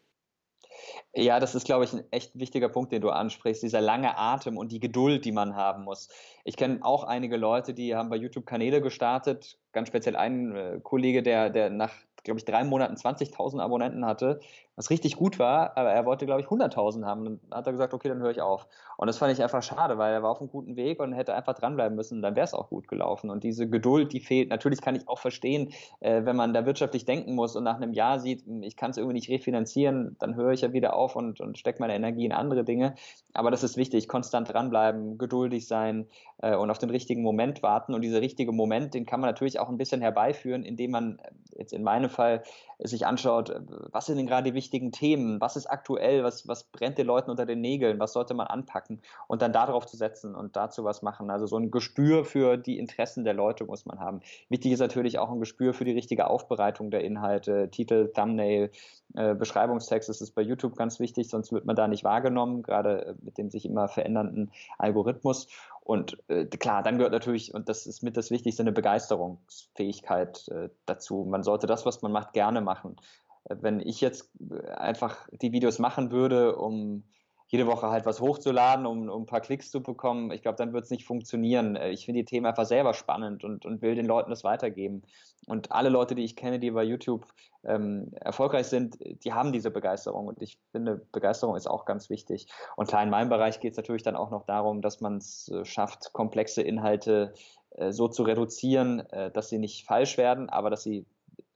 [1.14, 4.58] Ja, das ist, glaube ich, ein echt wichtiger Punkt, den du ansprichst, dieser lange Atem
[4.58, 6.10] und die Geduld, die man haben muss.
[6.44, 10.80] Ich kenne auch einige Leute, die haben bei YouTube Kanäle gestartet, ganz speziell einen äh,
[10.82, 14.40] Kollege, der, der nach, glaube ich, drei Monaten 20.000 Abonnenten hatte
[14.80, 17.26] was richtig gut war, aber er wollte, glaube ich, 100.000 haben.
[17.26, 18.66] Dann hat er gesagt, okay, dann höre ich auf.
[18.96, 21.36] Und das fand ich einfach schade, weil er war auf einem guten Weg und hätte
[21.36, 23.30] einfach dranbleiben müssen, dann wäre es auch gut gelaufen.
[23.30, 24.48] Und diese Geduld, die fehlt.
[24.48, 27.92] Natürlich kann ich auch verstehen, äh, wenn man da wirtschaftlich denken muss und nach einem
[27.92, 31.18] Jahr sieht, hm, ich kann es irgendwie nicht refinanzieren, dann höre ich ja wieder auf
[31.18, 32.96] und, und stecke meine Energie in andere Dinge.
[33.34, 36.08] Aber das ist wichtig, konstant dranbleiben, geduldig sein
[36.42, 37.94] äh, und auf den richtigen Moment warten.
[37.94, 41.32] Und dieser richtige Moment, den kann man natürlich auch ein bisschen herbeiführen, indem man äh,
[41.58, 42.44] jetzt in meinem Fall
[42.82, 43.54] sich anschaut,
[43.92, 47.08] was sind denn gerade die wichtigen wichtigen Themen, was ist aktuell, was, was brennt den
[47.08, 50.84] Leuten unter den Nägeln, was sollte man anpacken und dann darauf zu setzen und dazu
[50.84, 51.30] was machen.
[51.30, 54.22] Also so ein Gespür für die Interessen der Leute muss man haben.
[54.50, 58.72] Wichtig ist natürlich auch ein Gespür für die richtige Aufbereitung der Inhalte, Titel, Thumbnail,
[59.16, 60.08] äh, Beschreibungstext.
[60.08, 63.38] Das ist bei YouTube ganz wichtig, sonst wird man da nicht wahrgenommen, gerade äh, mit
[63.38, 65.48] dem sich immer verändernden Algorithmus.
[65.90, 70.70] Und äh, klar, dann gehört natürlich, und das ist mit das Wichtigste, eine Begeisterungsfähigkeit äh,
[70.86, 71.26] dazu.
[71.28, 72.98] Man sollte das, was man macht, gerne machen.
[73.46, 77.06] Äh, wenn ich jetzt äh, einfach die Videos machen würde, um
[77.50, 80.72] jede Woche halt was hochzuladen, um, um ein paar Klicks zu bekommen, ich glaube, dann
[80.72, 81.76] wird es nicht funktionieren.
[81.76, 85.02] Äh, ich finde die Themen einfach selber spannend und, und will den Leuten das weitergeben.
[85.48, 87.26] Und alle Leute, die ich kenne, die bei YouTube
[87.64, 90.28] ähm, erfolgreich sind, die haben diese Begeisterung.
[90.28, 92.48] Und ich finde, Begeisterung ist auch ganz wichtig.
[92.76, 95.50] Und klar, in meinem Bereich geht es natürlich dann auch noch darum, dass man es
[95.50, 97.34] äh, schafft, komplexe Inhalte
[97.72, 101.08] äh, so zu reduzieren, äh, dass sie nicht falsch werden, aber dass sie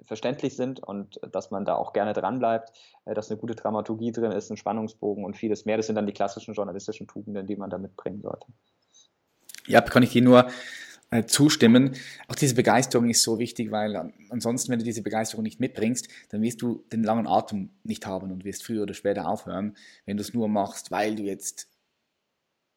[0.05, 2.73] verständlich sind und dass man da auch gerne dran bleibt,
[3.05, 5.77] äh, dass eine gute Dramaturgie drin ist, ein Spannungsbogen und vieles mehr.
[5.77, 8.47] Das sind dann die klassischen journalistischen Tugenden, die man da mitbringen sollte.
[9.65, 10.47] Ja, kann ich dir nur
[11.13, 11.95] äh, zustimmen.
[12.27, 16.41] Auch diese Begeisterung ist so wichtig, weil ansonsten, wenn du diese Begeisterung nicht mitbringst, dann
[16.41, 20.21] wirst du den langen Atem nicht haben und wirst früher oder später aufhören, wenn du
[20.21, 21.69] es nur machst, weil du jetzt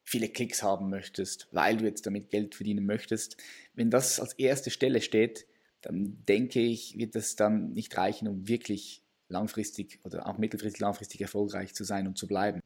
[0.03, 3.37] viele Klicks haben möchtest, weil du jetzt damit Geld verdienen möchtest.
[3.73, 5.47] Wenn das als erste Stelle steht,
[5.87, 11.21] dann denke ich, wird das dann nicht reichen, um wirklich langfristig oder auch mittelfristig langfristig
[11.21, 12.59] erfolgreich zu sein und zu bleiben.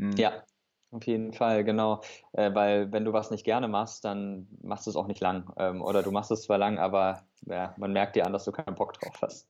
[0.00, 0.12] Hm.
[0.16, 0.44] Ja,
[0.90, 2.02] auf jeden Fall, genau.
[2.32, 5.52] Äh, weil wenn du was nicht gerne machst, dann machst du es auch nicht lang.
[5.56, 8.50] Ähm, oder du machst es zwar lang, aber ja, man merkt dir an, dass du
[8.50, 9.48] keinen Bock drauf hast.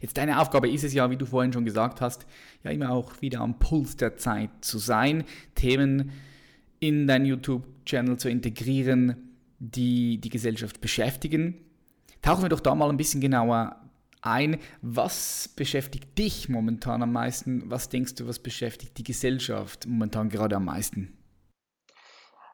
[0.00, 2.26] Jetzt deine Aufgabe ist es ja, wie du vorhin schon gesagt hast,
[2.64, 5.22] ja immer auch wieder am Puls der Zeit zu sein,
[5.54, 6.10] Themen
[6.80, 11.69] in dein YouTube-Channel zu integrieren, die die Gesellschaft beschäftigen,
[12.22, 13.76] Tauchen wir doch da mal ein bisschen genauer
[14.22, 14.58] ein.
[14.82, 17.70] Was beschäftigt dich momentan am meisten?
[17.70, 21.16] Was denkst du, was beschäftigt die Gesellschaft momentan gerade am meisten?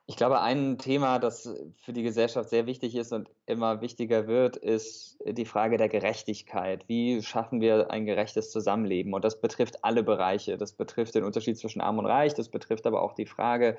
[0.09, 4.57] Ich glaube, ein Thema, das für die Gesellschaft sehr wichtig ist und immer wichtiger wird,
[4.57, 6.85] ist die Frage der Gerechtigkeit.
[6.89, 9.15] Wie schaffen wir ein gerechtes Zusammenleben?
[9.15, 10.59] Und das betrifft alle Bereiche.
[10.59, 12.35] Das betrifft den Unterschied zwischen Arm und Reich.
[12.35, 13.77] Das betrifft aber auch die Frage,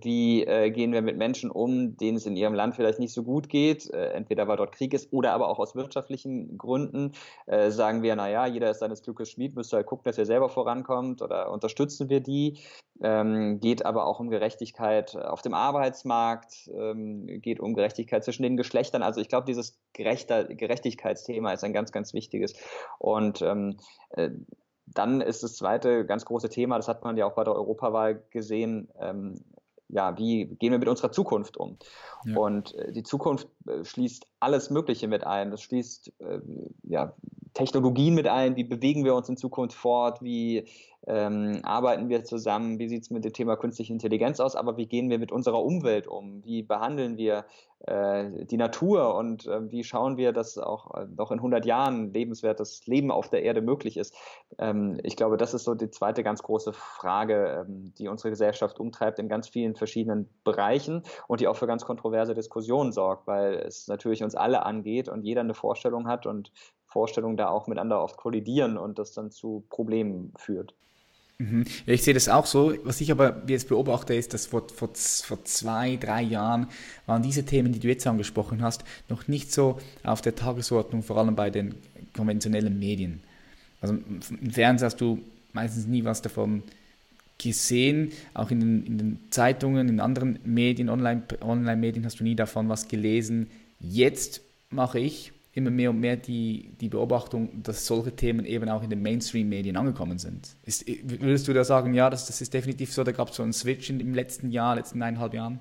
[0.00, 3.22] wie äh, gehen wir mit Menschen um, denen es in ihrem Land vielleicht nicht so
[3.22, 7.12] gut geht, äh, entweder weil dort Krieg ist oder aber auch aus wirtschaftlichen Gründen.
[7.46, 10.48] Äh, sagen wir, naja, jeder ist seines Glückes Schmied, müsste halt gucken, dass er selber
[10.48, 12.58] vorankommt oder unterstützen wir die.
[13.02, 18.56] Ähm, geht aber auch um Gerechtigkeit auf dem Arbeitsmarkt, ähm, geht um Gerechtigkeit zwischen den
[18.56, 19.02] Geschlechtern.
[19.02, 22.54] Also ich glaube, dieses Gerechter, Gerechtigkeitsthema ist ein ganz, ganz wichtiges.
[22.98, 23.76] Und ähm,
[24.10, 24.30] äh,
[24.86, 28.22] dann ist das zweite ganz große Thema, das hat man ja auch bei der Europawahl
[28.30, 29.36] gesehen, ähm,
[29.92, 31.78] ja, wie gehen wir mit unserer Zukunft um?
[32.24, 32.36] Ja.
[32.36, 35.50] Und äh, die Zukunft äh, schließt alles Mögliche mit ein.
[35.50, 36.40] Das schließt äh,
[36.84, 37.14] ja,
[37.54, 40.66] Technologien mit ein, wie bewegen wir uns in Zukunft fort, wie
[41.06, 44.86] ähm, arbeiten wir zusammen, wie sieht es mit dem Thema künstliche Intelligenz aus, aber wie
[44.86, 47.44] gehen wir mit unserer Umwelt um, wie behandeln wir
[47.80, 49.16] äh, die Natur?
[49.16, 53.30] Und äh, wie schauen wir, dass auch äh, noch in 100 Jahren lebenswertes Leben auf
[53.30, 54.14] der Erde möglich ist.
[54.58, 58.78] Ähm, ich glaube, das ist so die zweite ganz große Frage, ähm, die unsere Gesellschaft
[58.78, 63.54] umtreibt in ganz vielen verschiedenen Bereichen und die auch für ganz kontroverse Diskussionen sorgt, weil
[63.54, 66.52] es natürlich uns alle angeht und jeder eine Vorstellung hat und
[66.86, 70.74] Vorstellungen da auch miteinander oft kollidieren und das dann zu Problemen führt.
[71.38, 71.64] Mhm.
[71.86, 72.74] Ja, ich sehe das auch so.
[72.84, 76.68] Was ich aber jetzt beobachte, ist, dass vor, vor, vor zwei, drei Jahren
[77.06, 81.16] waren diese Themen, die du jetzt angesprochen hast, noch nicht so auf der Tagesordnung, vor
[81.16, 81.74] allem bei den
[82.14, 83.22] konventionellen Medien.
[83.80, 85.18] Also im Fernsehen hast du
[85.52, 86.62] meistens nie was davon
[87.38, 92.36] gesehen, auch in den, in den Zeitungen, in anderen Medien, Online-Medien Online hast du nie
[92.36, 93.50] davon was gelesen.
[93.82, 94.40] Jetzt
[94.70, 98.88] mache ich immer mehr und mehr die, die Beobachtung, dass solche Themen eben auch in
[98.88, 100.56] den Mainstream-Medien angekommen sind.
[100.64, 103.42] Ist, würdest du da sagen, ja, das, das ist definitiv so, da gab es so
[103.42, 105.60] einen Switch in, im letzten Jahr, letzten eineinhalb Jahren?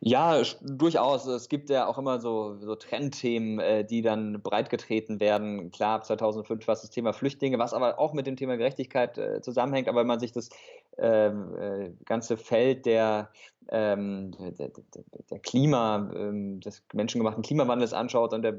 [0.00, 1.26] Ja, durchaus.
[1.26, 5.70] Es gibt ja auch immer so, so Trendthemen, äh, die dann breitgetreten werden.
[5.70, 9.40] Klar, 2005 war es das Thema Flüchtlinge, was aber auch mit dem Thema Gerechtigkeit äh,
[9.40, 9.88] zusammenhängt.
[9.88, 10.50] Aber wenn man sich das
[10.98, 13.30] ähm, äh, ganze Feld der,
[13.68, 14.84] ähm, der, der,
[15.30, 18.56] der Klima, ähm, des menschengemachten Klimawandels anschaut und der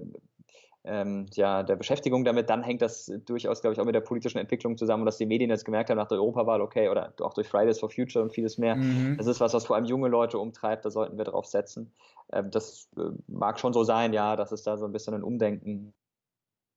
[0.85, 4.37] ähm, ja, der Beschäftigung damit, dann hängt das durchaus, glaube ich, auch mit der politischen
[4.37, 7.47] Entwicklung zusammen, dass die Medien jetzt gemerkt haben nach der Europawahl, okay, oder auch durch
[7.47, 9.17] Fridays for Future und vieles mehr, mhm.
[9.17, 11.91] das ist was, was vor allem junge Leute umtreibt, da sollten wir drauf setzen.
[12.31, 15.23] Ähm, das äh, mag schon so sein, ja, dass es da so ein bisschen ein
[15.23, 15.93] Umdenken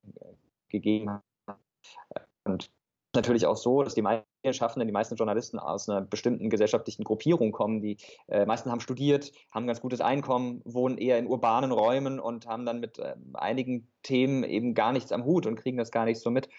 [0.05, 0.33] äh,
[0.69, 1.23] gegeben hat.
[2.45, 2.71] Und
[3.15, 4.01] natürlich auch so, dass die
[4.41, 7.81] Medienschaffenden, die meisten Journalisten aus einer bestimmten gesellschaftlichen Gruppierung kommen.
[7.81, 7.97] Die
[8.27, 12.47] äh, meisten haben studiert, haben ein ganz gutes Einkommen, wohnen eher in urbanen Räumen und
[12.47, 16.05] haben dann mit äh, einigen Themen eben gar nichts am Hut und kriegen das gar
[16.05, 16.49] nicht so mit.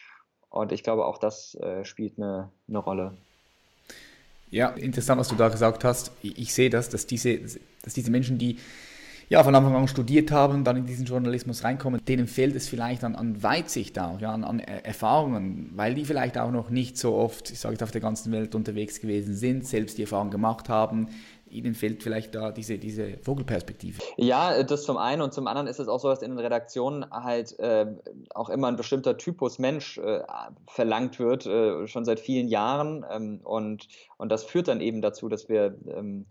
[0.51, 3.17] Und ich glaube, auch das äh, spielt eine, eine Rolle.
[4.51, 6.13] Ja, interessant, was du da gesagt hast.
[6.23, 7.39] Ich, ich sehe das, dass diese,
[7.83, 8.59] dass diese Menschen, die
[9.31, 13.05] ja, von Anfang an studiert haben, dann in diesen Journalismus reinkommen, denen fehlt es vielleicht
[13.05, 17.15] an, an Weitsicht auch, ja, an, an, Erfahrungen, weil die vielleicht auch noch nicht so
[17.15, 21.09] oft, ich sage auf der ganzen Welt unterwegs gewesen sind, selbst die Erfahrung gemacht haben,
[21.49, 24.01] Ihnen fehlt vielleicht da diese, diese Vogelperspektive.
[24.17, 27.11] Ja, das zum einen und zum anderen ist es auch so, dass in den Redaktionen
[27.11, 27.87] halt äh,
[28.35, 30.21] auch immer ein bestimmter Typus Mensch äh,
[30.69, 33.05] verlangt wird, äh, schon seit vielen Jahren.
[33.11, 36.27] Ähm, und, und das führt dann eben dazu, dass wir ähm,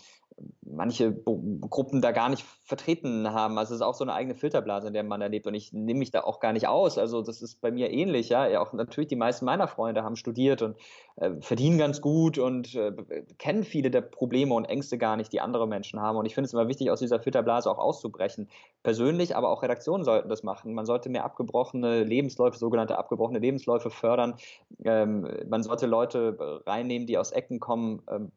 [0.62, 3.58] manche Gruppen da gar nicht vertreten haben.
[3.58, 5.48] Also es ist auch so eine eigene Filterblase, in der man erlebt.
[5.48, 6.98] Und ich nehme mich da auch gar nicht aus.
[6.98, 8.30] Also das ist bei mir ähnlich.
[8.30, 10.78] Ja, auch natürlich die meisten meiner Freunde haben studiert und
[11.18, 12.92] äh, verdienen ganz gut und äh,
[13.38, 16.18] kennen viele der Probleme und Ängste gar nicht, die andere Menschen haben.
[16.18, 18.50] Und ich finde es immer wichtig, aus dieser Filterblase auch auszubrechen.
[18.84, 20.74] Persönlich, aber auch Redaktionen sollten das machen.
[20.74, 24.36] Man sollte mehr abgebrochene Lebensläufe, sogenannte abgebrochene Lebensläufe fördern.
[24.84, 28.32] Ähm, man sollte Leute reinnehmen, die aus Ecken kommen, ähm,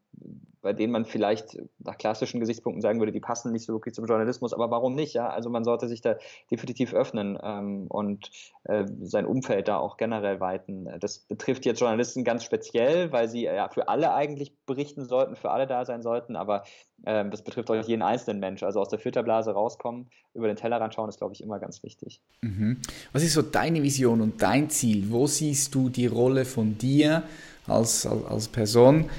[0.62, 4.06] bei denen man vielleicht nach klassischen Gesichtspunkten sagen würde, die passen nicht so wirklich zum
[4.06, 5.12] Journalismus, aber warum nicht?
[5.14, 5.28] Ja?
[5.28, 6.16] Also man sollte sich da
[6.50, 8.30] definitiv öffnen ähm, und
[8.64, 10.88] äh, sein Umfeld da auch generell weiten.
[11.00, 15.50] Das betrifft jetzt Journalisten ganz speziell, weil sie ja für alle eigentlich berichten sollten, für
[15.50, 16.62] alle da sein sollten, aber
[17.04, 18.62] ähm, das betrifft auch jeden einzelnen Mensch.
[18.62, 22.20] Also aus der Filterblase rauskommen, über den Tellerrand schauen, ist, glaube ich, immer ganz wichtig.
[22.42, 22.78] Mhm.
[23.12, 25.10] Was ist so deine Vision und dein Ziel?
[25.10, 27.24] Wo siehst du die Rolle von dir
[27.66, 29.10] als, als, als Person?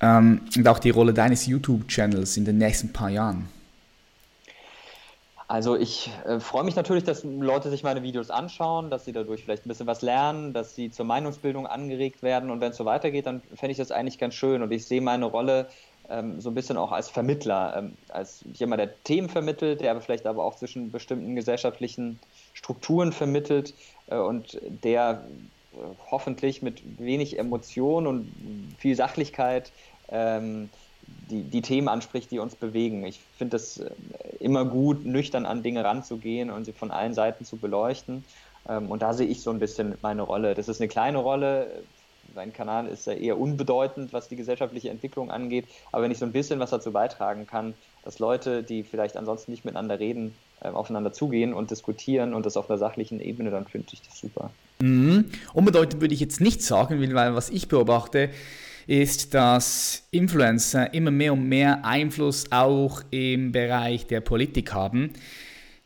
[0.00, 3.48] Ähm, und auch die Rolle deines YouTube-Channels in den nächsten paar Jahren?
[5.48, 9.44] Also ich äh, freue mich natürlich, dass Leute sich meine Videos anschauen, dass sie dadurch
[9.44, 12.84] vielleicht ein bisschen was lernen, dass sie zur Meinungsbildung angeregt werden und wenn es so
[12.84, 15.68] weitergeht, dann fände ich das eigentlich ganz schön und ich sehe meine Rolle
[16.08, 20.00] ähm, so ein bisschen auch als Vermittler, ähm, als jemand, der Themen vermittelt, der aber
[20.00, 22.18] vielleicht aber auch zwischen bestimmten gesellschaftlichen
[22.52, 23.74] Strukturen vermittelt
[24.08, 25.22] äh, und der
[26.10, 29.72] hoffentlich mit wenig Emotion und viel Sachlichkeit
[30.08, 30.70] ähm,
[31.06, 33.04] die, die Themen anspricht, die uns bewegen.
[33.04, 33.90] Ich finde es äh,
[34.40, 38.24] immer gut, nüchtern an Dinge ranzugehen und sie von allen Seiten zu beleuchten.
[38.68, 40.54] Ähm, und da sehe ich so ein bisschen meine Rolle.
[40.54, 41.84] Das ist eine kleine Rolle.
[42.34, 45.68] Mein Kanal ist ja eher unbedeutend, was die gesellschaftliche Entwicklung angeht.
[45.92, 49.52] Aber wenn ich so ein bisschen was dazu beitragen kann, dass Leute, die vielleicht ansonsten
[49.52, 53.66] nicht miteinander reden, äh, aufeinander zugehen und diskutieren und das auf einer sachlichen Ebene, dann
[53.66, 54.56] finde ich das super.
[54.80, 55.26] Mhm.
[55.52, 58.30] Unbedeutend würde ich jetzt nicht sagen, weil was ich beobachte,
[58.86, 65.12] ist, dass Influencer immer mehr und mehr Einfluss auch im Bereich der Politik haben.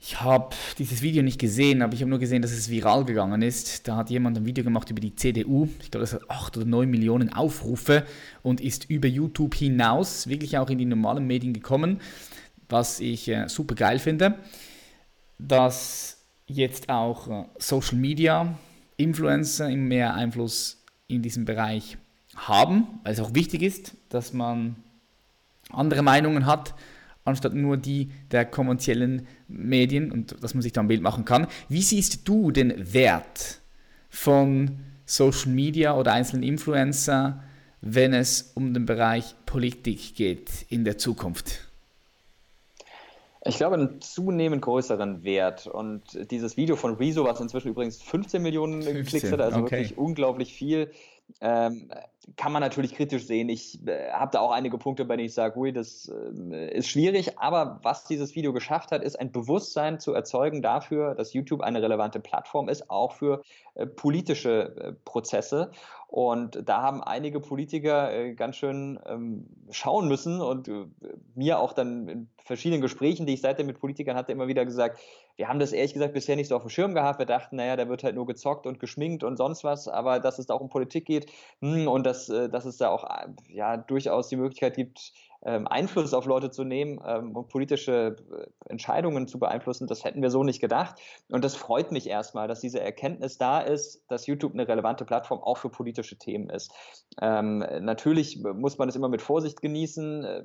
[0.02, 3.42] Ich habe dieses Video nicht gesehen, aber ich habe nur gesehen, dass es viral gegangen
[3.42, 3.86] ist.
[3.86, 5.68] Da hat jemand ein Video gemacht über die CDU.
[5.82, 8.06] Ich glaube, das hat 8 oder 9 Millionen Aufrufe
[8.42, 12.00] und ist über YouTube hinaus wirklich auch in die normalen Medien gekommen,
[12.70, 14.36] was ich äh, super geil finde.
[15.38, 18.58] Dass jetzt auch äh, Social Media
[19.02, 21.98] Influencer immer mehr Einfluss in diesem Bereich
[22.36, 24.76] haben, weil es auch wichtig ist, dass man
[25.70, 26.74] andere Meinungen hat,
[27.24, 31.46] anstatt nur die der kommerziellen Medien und dass man sich da ein Bild machen kann.
[31.68, 33.60] Wie siehst du den Wert
[34.08, 37.42] von Social Media oder einzelnen Influencer,
[37.80, 41.69] wenn es um den Bereich Politik geht in der Zukunft?
[43.44, 45.66] Ich glaube, einen zunehmend größeren Wert.
[45.66, 49.78] Und dieses Video von Rezo, was inzwischen übrigens 15 Millionen 15, Klicks hat, also okay.
[49.78, 50.90] wirklich unglaublich viel,
[51.40, 51.90] ähm,
[52.36, 53.48] kann man natürlich kritisch sehen.
[53.48, 56.88] Ich äh, habe da auch einige Punkte, bei denen ich sage, ui, das äh, ist
[56.88, 57.38] schwierig.
[57.38, 61.82] Aber was dieses Video geschafft hat, ist ein Bewusstsein zu erzeugen dafür, dass YouTube eine
[61.82, 63.42] relevante Plattform ist, auch für
[63.74, 65.70] äh, politische äh, Prozesse.
[66.08, 70.86] Und da haben einige Politiker äh, ganz schön ähm, schauen müssen und äh,
[71.34, 74.98] mir auch dann in verschiedenen Gesprächen, die ich seitdem mit Politikern hatte, immer wieder gesagt,
[75.36, 77.20] wir haben das ehrlich gesagt bisher nicht so auf dem Schirm gehabt.
[77.20, 80.40] Wir dachten, naja, da wird halt nur gezockt und geschminkt und sonst was, aber dass
[80.40, 83.08] es da auch um Politik geht hm, und dass, äh, dass es da auch
[83.48, 88.70] ja, durchaus die Möglichkeit gibt, ähm, Einfluss auf Leute zu nehmen ähm, und politische äh,
[88.70, 91.00] Entscheidungen zu beeinflussen, das hätten wir so nicht gedacht.
[91.30, 95.40] Und das freut mich erstmal, dass diese Erkenntnis da ist, dass YouTube eine relevante Plattform
[95.40, 96.72] auch für politische Themen ist.
[97.20, 100.24] Ähm, natürlich muss man es immer mit Vorsicht genießen.
[100.24, 100.44] Äh,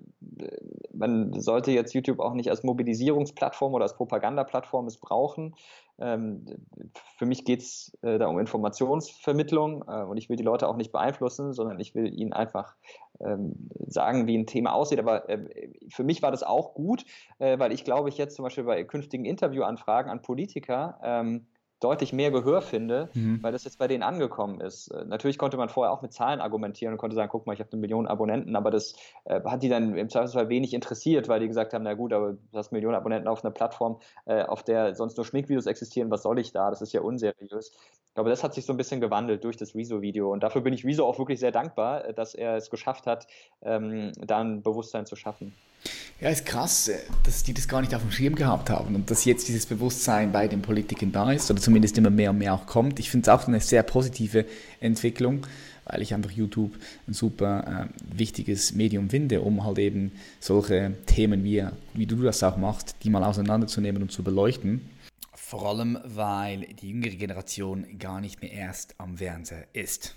[0.94, 5.56] man sollte jetzt YouTube auch nicht als Mobilisierungsplattform oder als Propagandaplattform missbrauchen.
[6.00, 6.46] Ähm,
[7.18, 10.76] für mich geht es äh, da um Informationsvermittlung äh, und ich will die Leute auch
[10.76, 12.76] nicht beeinflussen, sondern ich will ihnen einfach
[13.20, 15.00] ähm, sagen, wie ein Thema aussieht.
[15.00, 17.06] Aber äh, für mich war das auch gut,
[17.38, 21.48] weil ich glaube, ich jetzt zum Beispiel bei künftigen Interviewanfragen an Politiker ähm,
[21.80, 23.44] deutlich mehr Gehör finde, mhm.
[23.44, 24.88] weil das jetzt bei denen angekommen ist.
[24.90, 27.60] Äh, natürlich konnte man vorher auch mit Zahlen argumentieren und konnte sagen, guck mal, ich
[27.60, 31.40] habe eine Million Abonnenten, aber das äh, hat die dann im Zweifelsfall wenig interessiert, weil
[31.40, 34.64] die gesagt haben, na gut, aber du hast Millionen Abonnenten auf einer Plattform, äh, auf
[34.64, 36.70] der sonst nur Schminkvideos existieren, was soll ich da?
[36.70, 37.74] Das ist ja unseriös.
[38.14, 40.86] Glaube, das hat sich so ein bisschen gewandelt durch das Rezo-Video und dafür bin ich
[40.86, 43.28] Rezo auch wirklich sehr dankbar, äh, dass er es geschafft hat,
[43.62, 45.54] ähm, da ein Bewusstsein zu schaffen.
[46.21, 49.12] Ja, ist krass, äh, dass die das gar nicht auf dem Schirm gehabt haben und
[49.12, 52.54] dass jetzt dieses Bewusstsein bei den Politikern da ist oder zumindest immer mehr und mehr
[52.54, 53.00] auch kommt.
[53.00, 54.45] Ich finde es auch eine sehr positive
[54.80, 55.45] Entwicklung,
[55.86, 56.71] weil ich einfach YouTube
[57.08, 62.41] ein super äh, wichtiges Medium finde, um halt eben solche Themen wie, wie du das
[62.43, 64.89] auch machst, die mal auseinanderzunehmen und zu beleuchten.
[65.34, 70.15] Vor allem, weil die jüngere Generation gar nicht mehr erst am Fernseher ist.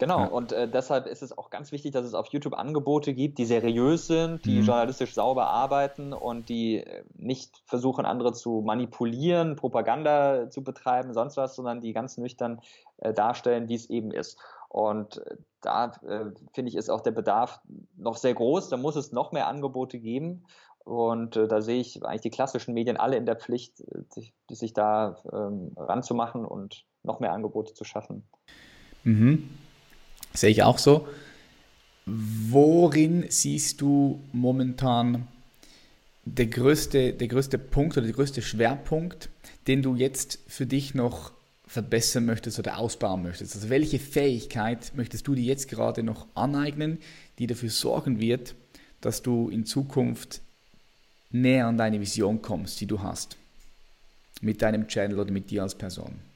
[0.00, 0.26] Genau, ja.
[0.28, 3.44] und äh, deshalb ist es auch ganz wichtig, dass es auf YouTube Angebote gibt, die
[3.44, 4.64] seriös sind, die mhm.
[4.64, 11.36] journalistisch sauber arbeiten und die äh, nicht versuchen, andere zu manipulieren, Propaganda zu betreiben, sonst
[11.36, 12.62] was, sondern die ganz nüchtern
[12.96, 14.38] äh, darstellen, wie es eben ist.
[14.70, 17.60] Und äh, da äh, finde ich, ist auch der Bedarf
[17.98, 18.70] noch sehr groß.
[18.70, 20.46] Da muss es noch mehr Angebote geben.
[20.82, 24.72] Und äh, da sehe ich eigentlich die klassischen Medien alle in der Pflicht, sich, sich
[24.72, 28.26] da ähm, ranzumachen und noch mehr Angebote zu schaffen.
[29.04, 29.50] Mhm.
[30.32, 31.08] Sehe ich auch so.
[32.06, 35.28] Worin siehst du momentan
[36.24, 39.28] der größte, der größte Punkt oder der größte Schwerpunkt,
[39.66, 41.32] den du jetzt für dich noch
[41.66, 43.54] verbessern möchtest oder ausbauen möchtest?
[43.54, 46.98] Also welche Fähigkeit möchtest du dir jetzt gerade noch aneignen,
[47.38, 48.54] die dafür sorgen wird,
[49.00, 50.40] dass du in Zukunft
[51.30, 53.36] näher an deine Vision kommst, die du hast?
[54.40, 56.29] Mit deinem Channel oder mit dir als Person?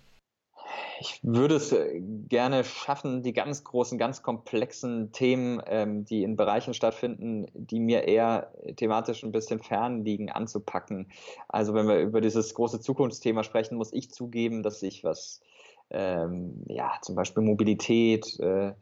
[1.05, 6.37] Ich würde es äh, gerne schaffen, die ganz großen, ganz komplexen Themen, ähm, die in
[6.37, 11.11] Bereichen stattfinden, die mir eher thematisch ein bisschen fern liegen, anzupacken.
[11.49, 15.43] Also wenn wir über dieses große Zukunftsthema sprechen, muss ich zugeben, dass ich was,
[15.91, 18.73] ähm, ja, zum Beispiel Mobilität äh,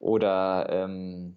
[0.00, 1.36] oder ähm,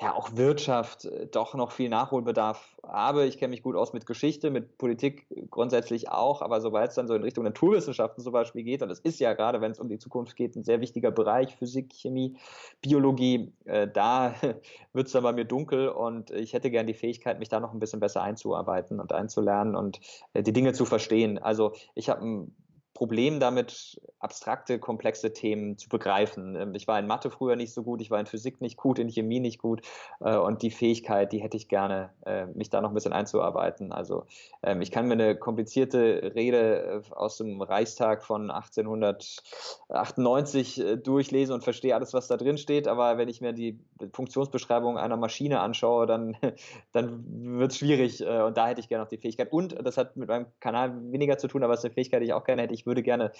[0.00, 3.26] ja auch Wirtschaft äh, doch noch viel Nachholbedarf habe.
[3.26, 7.06] Ich kenne mich gut aus mit Geschichte, mit Politik grundsätzlich auch, aber sobald es dann
[7.06, 9.88] so in Richtung Naturwissenschaften zum Beispiel geht, und das ist ja gerade, wenn es um
[9.88, 12.36] die Zukunft geht, ein sehr wichtiger Bereich, Physik, Chemie,
[12.80, 14.34] Biologie, äh, da
[14.92, 17.72] wird es dann bei mir dunkel und ich hätte gern die Fähigkeit, mich da noch
[17.72, 20.00] ein bisschen besser einzuarbeiten und einzulernen und
[20.32, 21.38] äh, die Dinge zu verstehen.
[21.38, 22.54] Also ich habe ein
[23.00, 26.54] Problem damit, abstrakte, komplexe Themen zu begreifen.
[26.54, 28.98] Ähm, ich war in Mathe früher nicht so gut, ich war in Physik nicht gut,
[28.98, 29.80] in Chemie nicht gut
[30.20, 33.90] äh, und die Fähigkeit, die hätte ich gerne, äh, mich da noch ein bisschen einzuarbeiten.
[33.90, 34.26] Also
[34.62, 41.64] ähm, ich kann mir eine komplizierte Rede äh, aus dem Reichstag von 1898 durchlesen und
[41.64, 43.80] verstehe alles, was da drin steht, aber wenn ich mir die
[44.12, 46.36] Funktionsbeschreibung einer Maschine anschaue, dann,
[46.92, 47.24] dann
[47.58, 49.50] wird es schwierig und da hätte ich gerne noch die Fähigkeit.
[49.50, 52.26] Und das hat mit meinem Kanal weniger zu tun, aber es ist eine Fähigkeit, die
[52.26, 52.74] ich auch gerne hätte.
[52.74, 53.32] Ich würde gerne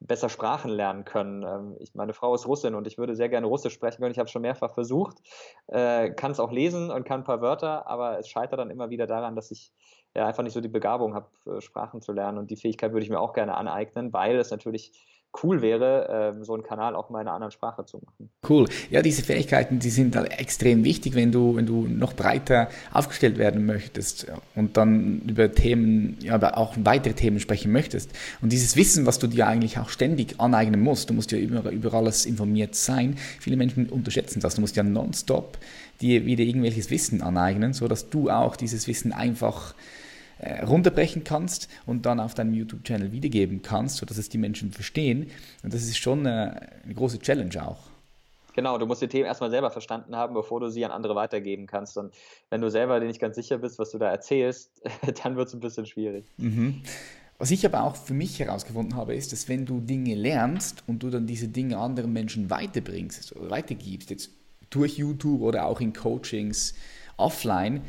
[0.00, 1.42] besser Sprachen lernen können.
[1.42, 4.12] Ähm, ich, meine Frau ist Russin und ich würde sehr gerne Russisch sprechen können.
[4.12, 5.18] Ich habe schon mehrfach versucht,
[5.68, 8.90] äh, kann es auch lesen und kann ein paar Wörter, aber es scheitert dann immer
[8.90, 9.72] wieder daran, dass ich
[10.16, 12.38] ja, einfach nicht so die Begabung habe, äh, Sprachen zu lernen.
[12.38, 14.92] Und die Fähigkeit würde ich mir auch gerne aneignen, weil es natürlich
[15.42, 18.30] cool wäre, ähm, so einen Kanal auch mal in einer anderen Sprache zu machen.
[18.48, 18.68] Cool.
[18.90, 23.38] Ja, diese Fähigkeiten, die sind halt extrem wichtig, wenn du, wenn du noch breiter aufgestellt
[23.38, 28.10] werden möchtest und dann über Themen, ja, aber auch weitere Themen sprechen möchtest.
[28.42, 31.70] Und dieses Wissen, was du dir eigentlich auch ständig aneignen musst, du musst ja über,
[31.70, 33.16] über alles informiert sein.
[33.40, 34.54] Viele Menschen unterschätzen das.
[34.54, 35.58] Du musst ja nonstop
[36.00, 39.74] dir wieder irgendwelches Wissen aneignen, sodass du auch dieses Wissen einfach
[40.38, 45.30] äh, runterbrechen kannst und dann auf deinem YouTube-Channel wiedergeben kannst, sodass es die Menschen verstehen.
[45.62, 47.78] Und das ist schon eine, eine große Challenge auch.
[48.54, 51.66] Genau, du musst die Themen erstmal selber verstanden haben, bevor du sie an andere weitergeben
[51.66, 51.98] kannst.
[51.98, 52.14] Und
[52.50, 54.70] wenn du selber dir nicht ganz sicher bist, was du da erzählst,
[55.22, 56.24] dann wird es ein bisschen schwierig.
[56.36, 56.82] Mhm.
[57.38, 61.02] Was ich aber auch für mich herausgefunden habe, ist, dass wenn du Dinge lernst und
[61.02, 64.30] du dann diese Dinge anderen Menschen weiterbringst oder weitergibst, jetzt
[64.70, 66.74] durch YouTube oder auch in Coachings
[67.16, 67.82] offline,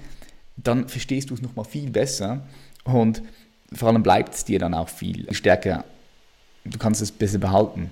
[0.58, 2.46] dann verstehst du es nochmal viel besser
[2.84, 3.22] und
[3.74, 5.84] vor allem bleibt es dir dann auch viel stärker.
[6.64, 7.92] Du kannst es besser behalten.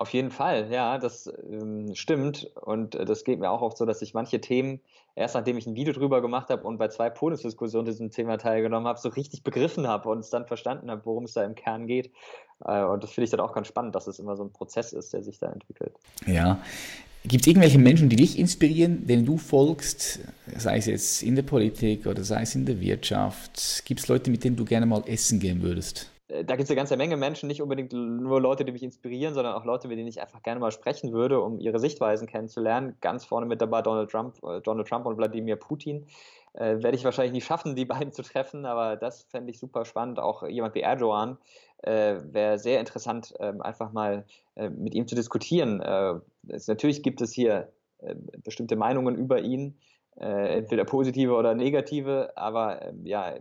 [0.00, 2.50] Auf jeden Fall, ja, das ähm, stimmt.
[2.54, 4.80] Und äh, das geht mir auch oft so, dass ich manche Themen,
[5.14, 8.88] erst nachdem ich ein Video drüber gemacht habe und bei zwei Podiumsdiskussionen diesem Thema teilgenommen
[8.88, 11.86] habe, so richtig begriffen habe und es dann verstanden habe, worum es da im Kern
[11.86, 12.10] geht.
[12.64, 14.94] Äh, und das finde ich dann auch ganz spannend, dass es immer so ein Prozess
[14.94, 15.94] ist, der sich da entwickelt.
[16.24, 16.58] Ja,
[17.24, 20.20] Gibt es irgendwelche Menschen, die dich inspirieren, denen du folgst,
[20.56, 23.82] sei es jetzt in der Politik oder sei es in der Wirtschaft?
[23.84, 26.10] Gibt es Leute, mit denen du gerne mal essen gehen würdest?
[26.30, 29.34] äh, da gibt es eine ganze Menge Menschen, nicht unbedingt nur Leute, die mich inspirieren,
[29.34, 32.96] sondern auch Leute, mit denen ich einfach gerne mal sprechen würde, um ihre Sichtweisen kennenzulernen.
[33.00, 36.06] Ganz vorne mit dabei Donald Trump, äh, Donald Trump und Wladimir Putin.
[36.54, 39.84] Äh, werde ich wahrscheinlich nicht schaffen, die beiden zu treffen, aber das fände ich super
[39.84, 40.18] spannend.
[40.18, 41.38] Auch jemand wie Erdogan
[41.78, 44.24] äh, wäre sehr interessant, äh, einfach mal
[44.56, 45.80] äh, mit ihm zu diskutieren.
[46.48, 47.72] Es, natürlich gibt es hier
[48.42, 49.76] bestimmte Meinungen über ihn,
[50.16, 53.34] entweder positive oder negative, aber ähm, ja,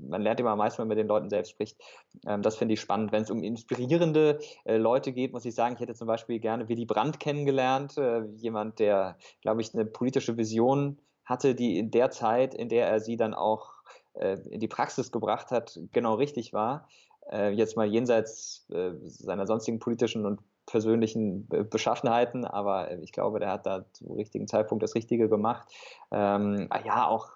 [0.00, 1.78] man lernt immer am meisten, wenn man mit den Leuten selbst spricht.
[2.26, 3.12] Ähm, das finde ich spannend.
[3.12, 6.68] Wenn es um inspirierende äh, Leute geht, muss ich sagen, ich hätte zum Beispiel gerne
[6.68, 12.10] Willy Brandt kennengelernt, äh, jemand, der, glaube ich, eine politische Vision hatte, die in der
[12.10, 13.74] Zeit, in der er sie dann auch
[14.14, 16.88] äh, in die Praxis gebracht hat, genau richtig war.
[17.30, 23.50] Äh, jetzt mal jenseits äh, seiner sonstigen politischen und persönlichen Beschaffenheiten, aber ich glaube, der
[23.50, 25.68] hat da zum richtigen Zeitpunkt das Richtige gemacht.
[26.10, 27.30] Ähm, ah ja, auch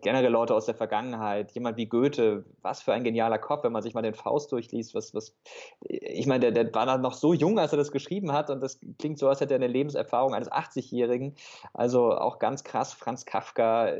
[0.00, 3.82] generell Leute aus der Vergangenheit, jemand wie Goethe, was für ein genialer Kopf, wenn man
[3.82, 5.36] sich mal den Faust durchliest, was, was,
[5.80, 8.62] ich meine, der, der war dann noch so jung, als er das geschrieben hat und
[8.62, 11.34] das klingt so, als hätte er eine Lebenserfahrung eines 80-Jährigen,
[11.74, 13.92] also auch ganz krass, Franz Kafka,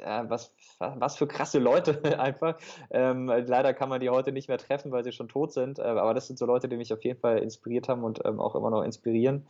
[0.00, 0.52] was
[0.98, 2.58] was für krasse Leute einfach.
[2.90, 5.78] Ähm, leider kann man die heute nicht mehr treffen, weil sie schon tot sind.
[5.78, 8.40] Äh, aber das sind so Leute, die mich auf jeden Fall inspiriert haben und ähm,
[8.40, 9.46] auch immer noch inspirieren.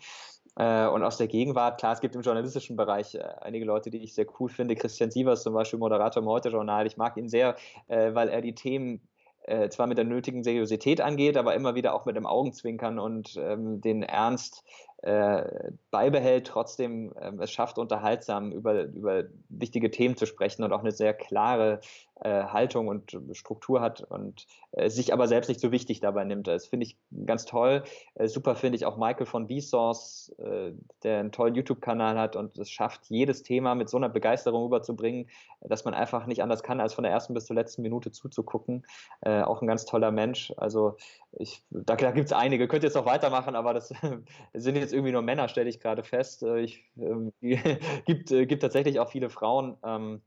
[0.57, 3.99] Äh, und aus der Gegenwart, klar, es gibt im journalistischen Bereich äh, einige Leute, die
[3.99, 4.74] ich sehr cool finde.
[4.74, 6.87] Christian Sievers zum Beispiel, Moderator im Heute-Journal.
[6.87, 7.57] Ich mag ihn sehr,
[7.89, 9.01] äh, weil er die Themen
[9.45, 13.37] äh, zwar mit der nötigen Seriosität angeht, aber immer wieder auch mit dem Augenzwinkern und
[13.37, 14.64] ähm, den Ernst
[15.03, 20.80] äh, beibehält, trotzdem äh, es schafft, unterhaltsam über, über wichtige Themen zu sprechen und auch
[20.80, 21.80] eine sehr klare
[22.20, 26.46] äh, Haltung und Struktur hat und äh, sich aber selbst nicht so wichtig dabei nimmt.
[26.46, 26.96] Das finde ich
[27.26, 27.82] ganz toll.
[28.14, 30.70] Äh, super finde ich auch Michael von Vsauce, äh,
[31.03, 35.28] der einen tollen YouTube-Kanal hat und es schafft, jedes Thema mit so einer Begeisterung rüberzubringen,
[35.61, 38.86] dass man einfach nicht anders kann, als von der ersten bis zur letzten Minute zuzugucken.
[39.22, 40.53] Äh, auch ein ganz toller Mensch.
[40.57, 40.96] Also
[41.39, 43.89] ich, da, da gibt es einige, könnt ihr jetzt noch weitermachen, aber das
[44.55, 46.43] sind jetzt irgendwie nur Männer, stelle ich gerade fest.
[46.43, 49.76] Ich, äh, gibt, äh, gibt tatsächlich auch viele Frauen.
[49.85, 50.22] Ähm,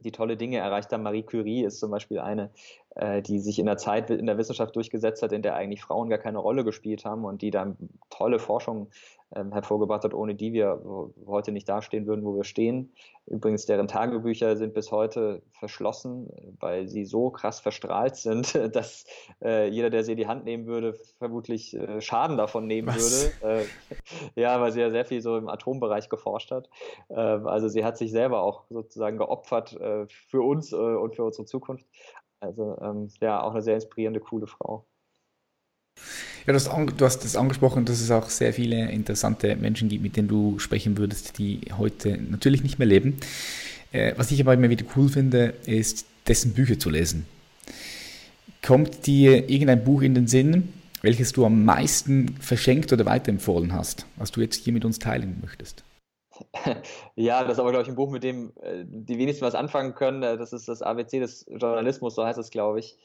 [0.00, 1.02] die tolle Dinge erreicht haben.
[1.02, 2.52] Marie Curie ist zum Beispiel eine,
[3.26, 6.18] die sich in der Zeit in der Wissenschaft durchgesetzt hat, in der eigentlich Frauen gar
[6.18, 7.76] keine Rolle gespielt haben und die dann
[8.10, 8.88] tolle Forschung
[9.34, 10.80] ähm, hervorgebracht hat, ohne die wir
[11.26, 12.92] heute nicht dastehen würden, wo wir stehen.
[13.26, 16.30] Übrigens, deren Tagebücher sind bis heute verschlossen,
[16.60, 19.04] weil sie so krass verstrahlt sind, dass
[19.42, 23.30] äh, jeder, der sie in die Hand nehmen würde, vermutlich äh, Schaden davon nehmen Was?
[23.42, 23.64] würde.
[24.34, 26.70] Äh, ja, weil sie ja sehr viel so im Atombereich geforscht hat.
[27.10, 31.24] Ähm, also sie hat sich selber auch sozusagen geopfert äh, für uns äh, und für
[31.24, 31.86] unsere Zukunft.
[32.40, 34.86] Also ähm, ja, auch eine sehr inspirierende, coole Frau.
[36.46, 40.02] Ja, du hast, du hast das angesprochen, dass es auch sehr viele interessante Menschen gibt,
[40.02, 43.18] mit denen du sprechen würdest, die heute natürlich nicht mehr leben.
[43.92, 47.26] Äh, was ich aber immer wieder cool finde, ist, dessen Bücher zu lesen.
[48.62, 50.72] Kommt dir irgendein Buch in den Sinn,
[51.02, 55.38] welches du am meisten verschenkt oder weiterempfohlen hast, was du jetzt hier mit uns teilen
[55.40, 55.84] möchtest?
[57.14, 59.94] Ja, das ist aber, glaube ich, ein Buch, mit dem äh, die wenigsten was anfangen
[59.94, 60.22] können.
[60.22, 62.96] Äh, das ist das ABC des Journalismus, so heißt es, glaube ich.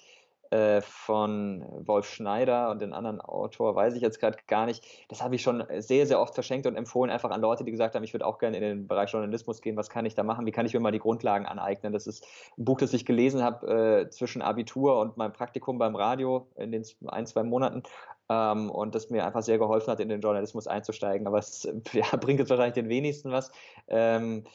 [0.54, 4.86] Äh, von Wolf Schneider und den anderen Autor, weiß ich jetzt gerade gar nicht.
[5.10, 7.96] Das habe ich schon sehr, sehr oft verschenkt und empfohlen, einfach an Leute, die gesagt
[7.96, 9.78] haben, ich würde auch gerne in den Bereich Journalismus gehen.
[9.78, 10.46] Was kann ich da machen?
[10.46, 11.92] Wie kann ich mir mal die Grundlagen aneignen?
[11.92, 12.24] Das ist
[12.56, 16.72] ein Buch, das ich gelesen habe äh, zwischen Abitur und meinem Praktikum beim Radio in
[16.72, 17.82] den ein, zwei Monaten
[18.30, 21.28] ähm, und das mir einfach sehr geholfen hat, in den Journalismus einzusteigen.
[21.28, 23.52] Aber es ja, bringt jetzt wahrscheinlich den wenigsten was.
[23.88, 24.46] Ähm,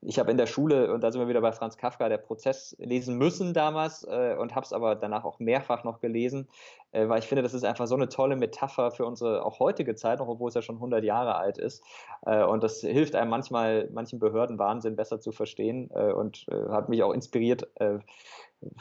[0.00, 2.76] ich habe in der Schule, und da sind wir wieder bei Franz Kafka, der Prozess
[2.78, 6.48] lesen müssen damals äh, und habe es aber danach auch mehrfach noch gelesen,
[6.92, 9.94] äh, weil ich finde, das ist einfach so eine tolle Metapher für unsere auch heutige
[9.94, 11.82] Zeit, noch obwohl es ja schon 100 Jahre alt ist.
[12.26, 16.70] Äh, und das hilft einem manchmal, manchen Behörden Wahnsinn besser zu verstehen äh, und äh,
[16.70, 17.98] hat mich auch inspiriert äh,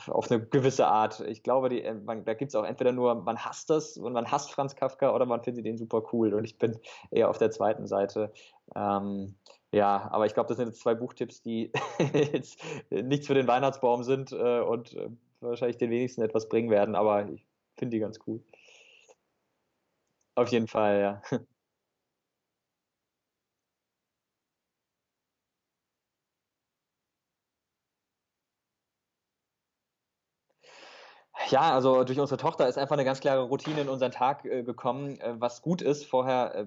[0.07, 1.19] auf eine gewisse Art.
[1.21, 4.31] Ich glaube, die, man, da gibt es auch entweder nur, man hasst das und man
[4.31, 6.33] hasst Franz Kafka oder man findet ihn super cool.
[6.33, 6.79] Und ich bin
[7.11, 8.31] eher auf der zweiten Seite.
[8.75, 9.35] Ähm,
[9.71, 11.71] ja, aber ich glaube, das sind jetzt zwei Buchtipps, die
[12.31, 12.59] jetzt
[12.89, 15.09] nichts für den Weihnachtsbaum sind äh, und äh,
[15.41, 17.45] wahrscheinlich den wenigsten etwas bringen werden, aber ich
[17.77, 18.41] finde die ganz cool.
[20.35, 21.21] Auf jeden Fall, ja.
[31.49, 34.63] Ja, also durch unsere Tochter ist einfach eine ganz klare Routine in unseren Tag äh,
[34.63, 36.05] gekommen, äh, was gut ist.
[36.05, 36.65] Vorher äh,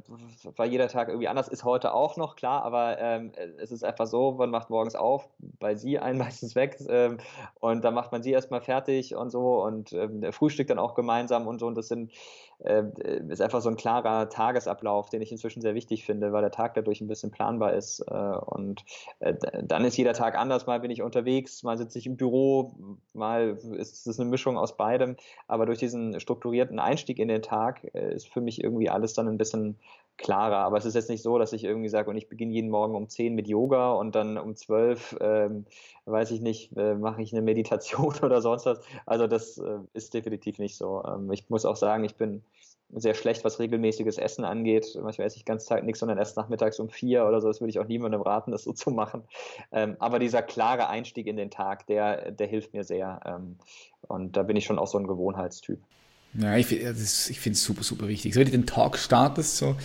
[0.56, 4.06] war jeder Tag irgendwie anders, ist heute auch noch klar, aber ähm, es ist einfach
[4.06, 7.18] so, man macht morgens auf, bei sie ein meistens weg ähm,
[7.60, 11.46] und da macht man sie erstmal fertig und so und ähm, Frühstück dann auch gemeinsam
[11.46, 12.12] und so und das sind
[12.64, 12.84] äh,
[13.28, 16.74] ist einfach so ein klarer Tagesablauf, den ich inzwischen sehr wichtig finde, weil der Tag
[16.74, 18.84] dadurch ein bisschen planbar ist äh, und
[19.20, 22.74] äh, dann ist jeder Tag anders, mal bin ich unterwegs, mal sitze ich im Büro,
[23.12, 25.16] mal ist es eine Mischung aus beidem,
[25.46, 29.28] aber durch diesen strukturierten Einstieg in den Tag äh, ist für mich irgendwie alles dann
[29.28, 29.78] ein bisschen
[30.20, 30.58] klarer.
[30.58, 32.94] Aber es ist jetzt nicht so, dass ich irgendwie sage, und ich beginne jeden Morgen
[32.94, 35.64] um 10 mit Yoga und dann um 12, ähm,
[36.04, 38.80] weiß ich nicht, äh, mache ich eine Meditation oder sonst was.
[39.06, 41.02] Also das äh, ist definitiv nicht so.
[41.04, 42.42] Ähm, ich muss auch sagen, ich bin
[42.94, 44.98] sehr schlecht, was regelmäßiges Essen angeht.
[45.00, 47.48] Manchmal esse ich ganz Tag nichts, sondern erst nachmittags um vier oder so.
[47.48, 49.22] Das würde ich auch niemandem raten, das so zu machen.
[49.72, 53.20] Ähm, aber dieser klare Einstieg in den Tag, der, der hilft mir sehr.
[53.24, 53.56] Ähm,
[54.02, 55.78] und da bin ich schon auch so ein Gewohnheitstyp.
[56.34, 58.34] Ja, ich, ich finde es super, super wichtig.
[58.34, 59.76] So, wenn du den Tag startest, so,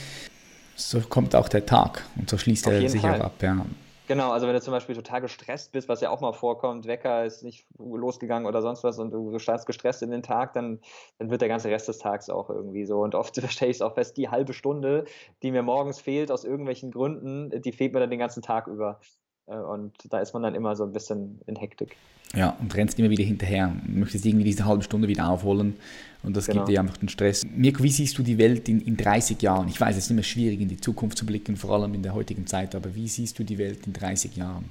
[0.76, 3.34] so kommt auch der Tag und so schließt er sich auch ab.
[3.41, 3.66] Ja.
[4.08, 7.26] Genau, also wenn du zum Beispiel total gestresst bist, was ja auch mal vorkommt, Wecker
[7.26, 10.80] ist nicht losgegangen oder sonst was und du, startest gestresst in den Tag, dann,
[11.18, 12.99] dann wird der ganze Rest des Tags auch irgendwie so.
[12.99, 15.06] Und oft stelle ich es auch fest, die halbe Stunde,
[15.41, 18.99] die mir morgens fehlt, aus irgendwelchen Gründen, die fehlt mir dann den ganzen Tag über.
[19.48, 21.98] Äh, und da ist man dann immer so ein bisschen in Hektik.
[22.34, 25.76] Ja, und rennst immer wieder hinterher und möchtest irgendwie diese halbe Stunde wieder aufholen
[26.24, 26.62] und das genau.
[26.62, 27.46] gibt dir einfach den Stress.
[27.46, 29.68] Mirko, wie siehst du die Welt in, in 30 Jahren?
[29.68, 32.14] Ich weiß, es ist immer schwierig, in die Zukunft zu blicken, vor allem in der
[32.14, 34.70] heutigen Zeit, aber wie siehst du die Welt in 30 Jahren?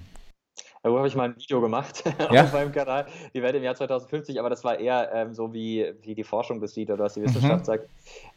[0.83, 2.45] Darüber habe ich mal ein Video gemacht ja?
[2.45, 5.95] auf meinem Kanal, die Welt im Jahr 2050, aber das war eher ähm, so, wie,
[6.03, 7.65] wie die Forschung das sieht oder was die Wissenschaft mhm.
[7.65, 7.89] sagt.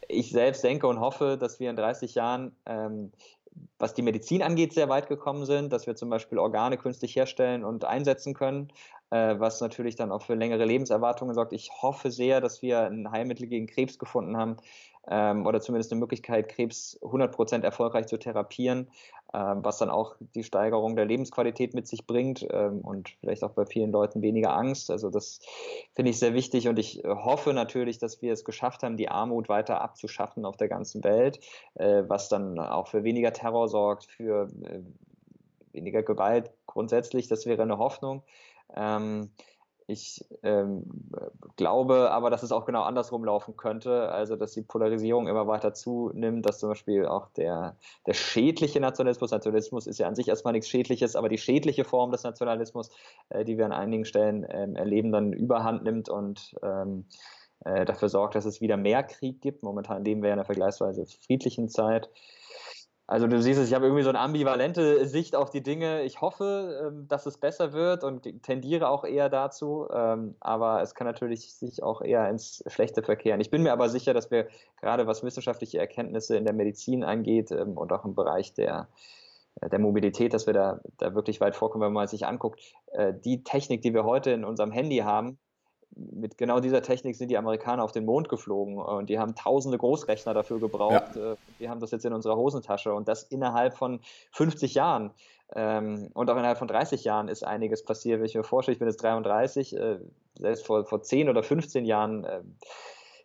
[0.07, 3.11] Ich selbst denke und hoffe, dass wir in 30 Jahren ähm,
[3.79, 7.63] was die Medizin angeht, sehr weit gekommen sind, dass wir zum Beispiel Organe künstlich herstellen
[7.63, 8.69] und einsetzen können,
[9.11, 11.53] äh, was natürlich dann auch für längere Lebenserwartungen sorgt.
[11.53, 14.57] Ich hoffe sehr, dass wir ein Heilmittel gegen Krebs gefunden haben
[15.09, 18.89] ähm, oder zumindest eine Möglichkeit, Krebs 100% erfolgreich zu therapieren,
[19.33, 23.51] ähm, was dann auch die Steigerung der Lebensqualität mit sich bringt ähm, und vielleicht auch
[23.51, 24.91] bei vielen Leuten weniger Angst.
[24.91, 25.39] Also das
[25.93, 29.49] finde ich sehr wichtig und ich hoffe natürlich, dass wir es geschafft haben, die Armut
[29.49, 31.39] weiter abzuschaffen auf der ganzen Welt,
[31.75, 34.79] äh, was dann auch für weniger Terror sorgt, für äh,
[35.71, 37.27] weniger Gewalt grundsätzlich.
[37.27, 38.23] Das wäre eine Hoffnung.
[38.75, 39.31] Ähm,
[39.87, 40.83] ich ähm,
[41.55, 45.73] glaube aber, dass es auch genau andersrum laufen könnte, also dass die Polarisierung immer weiter
[45.73, 50.51] zunimmt, dass zum Beispiel auch der, der schädliche Nationalismus, Nationalismus ist ja an sich erstmal
[50.51, 52.89] nichts Schädliches, aber die schädliche Form des Nationalismus,
[53.29, 57.05] äh, die wir an einigen Stellen ähm, erleben, dann überhand nimmt und ähm,
[57.63, 59.63] äh, dafür sorgt, dass es wieder mehr Krieg gibt.
[59.63, 62.09] Momentan leben wir ja in einer vergleichsweise friedlichen Zeit.
[63.09, 66.03] Also du siehst es, ich habe irgendwie so eine ambivalente Sicht auf die Dinge.
[66.03, 70.93] Ich hoffe, ähm, dass es besser wird und tendiere auch eher dazu, ähm, aber es
[70.93, 73.39] kann natürlich sich auch eher ins Schlechte verkehren.
[73.39, 74.49] Ich bin mir aber sicher, dass wir
[74.81, 78.89] gerade was wissenschaftliche Erkenntnisse in der Medizin angeht ähm, und auch im Bereich der,
[79.61, 82.59] äh, der Mobilität, dass wir da, da wirklich weit vorkommen, wenn man sich anguckt,
[82.91, 85.37] äh, die Technik, die wir heute in unserem Handy haben,
[85.95, 89.77] mit genau dieser Technik sind die Amerikaner auf den Mond geflogen und die haben tausende
[89.77, 91.15] Großrechner dafür gebraucht.
[91.15, 91.33] Ja.
[91.33, 93.99] Äh, wir haben das jetzt in unserer Hosentasche und das innerhalb von
[94.31, 95.11] 50 Jahren.
[95.55, 98.19] Ähm, und auch innerhalb von 30 Jahren ist einiges passiert.
[98.19, 99.99] Wenn ich mir vorstelle, ich bin jetzt 33, äh,
[100.37, 102.41] selbst vor, vor 10 oder 15 Jahren äh,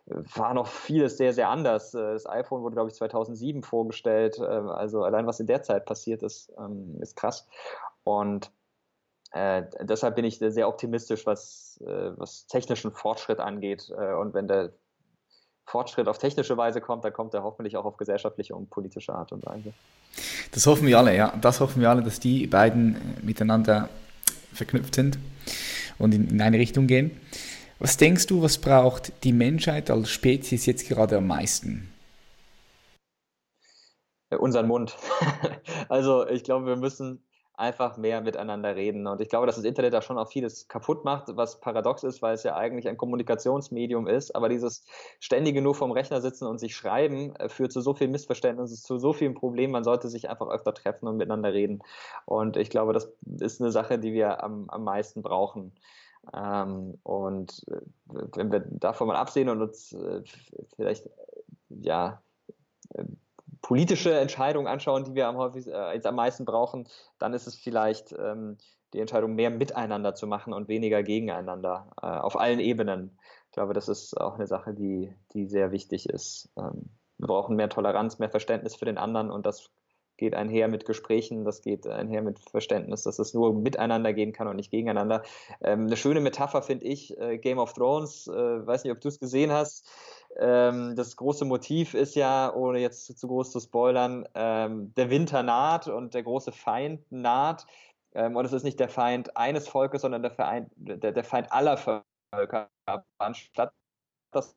[0.05, 1.91] war noch vieles sehr, sehr anders.
[1.91, 4.37] Das iPhone wurde, glaube ich, 2007 vorgestellt.
[4.37, 7.47] Also allein was in der Zeit passiert ist, ähm, ist krass.
[8.03, 8.51] Und
[9.33, 13.91] äh, deshalb bin ich sehr optimistisch, was, äh, was technischen Fortschritt angeht.
[13.97, 14.73] Äh, und wenn der
[15.65, 19.31] Fortschritt auf technische Weise kommt, dann kommt er hoffentlich auch auf gesellschaftliche und politische Art
[19.31, 19.73] und Weise.
[20.51, 21.33] Das hoffen wir alle, ja.
[21.41, 23.89] Das hoffen wir alle, dass die beiden äh, miteinander
[24.53, 25.17] verknüpft sind
[25.97, 27.19] und in, in eine Richtung gehen.
[27.79, 31.91] Was denkst du, was braucht die Menschheit als Spezies jetzt gerade am meisten?
[34.29, 34.95] Unseren Mund.
[35.89, 37.23] also ich glaube, wir müssen
[37.55, 39.05] einfach mehr miteinander reden.
[39.05, 42.21] Und ich glaube, dass das Internet da schon auch vieles kaputt macht, was paradox ist,
[42.21, 44.35] weil es ja eigentlich ein Kommunikationsmedium ist.
[44.35, 44.85] Aber dieses
[45.19, 48.97] ständige nur vorm Rechner sitzen und sich schreiben äh, führt zu so vielen Missverständnissen, zu
[48.97, 49.73] so vielen Problemen.
[49.73, 51.83] Man sollte sich einfach öfter treffen und miteinander reden.
[52.25, 55.73] Und ich glaube, das ist eine Sache, die wir am, am meisten brauchen.
[56.33, 57.81] Ähm, und äh,
[58.35, 60.23] wenn wir davon mal absehen und uns äh,
[60.75, 61.09] vielleicht
[61.69, 62.21] ja
[63.63, 66.87] politische Entscheidungen anschauen, die wir am, häufig, äh, jetzt am meisten brauchen,
[67.17, 68.57] dann ist es vielleicht ähm,
[68.93, 73.17] die Entscheidung, mehr miteinander zu machen und weniger gegeneinander äh, auf allen Ebenen.
[73.47, 76.49] Ich glaube, das ist auch eine Sache, die, die sehr wichtig ist.
[76.57, 79.71] Ähm, wir brauchen mehr Toleranz, mehr Verständnis für den anderen und das
[80.17, 84.47] geht einher mit Gesprächen, das geht einher mit Verständnis, dass es nur miteinander gehen kann
[84.47, 85.23] und nicht gegeneinander.
[85.61, 89.07] Ähm, eine schöne Metapher finde ich, äh, Game of Thrones, äh, weiß nicht, ob du
[89.07, 89.89] es gesehen hast,
[90.37, 95.43] ähm, das große Motiv ist ja, ohne jetzt zu, groß zu spoilern, ähm, der Winter
[95.43, 97.65] naht und der große Feind naht.
[98.15, 101.51] Ähm, und es ist nicht der Feind eines Volkes, sondern der, Verein, der, der Feind
[101.51, 102.69] aller Völker.
[103.17, 103.73] Anstatt
[104.33, 104.55] dass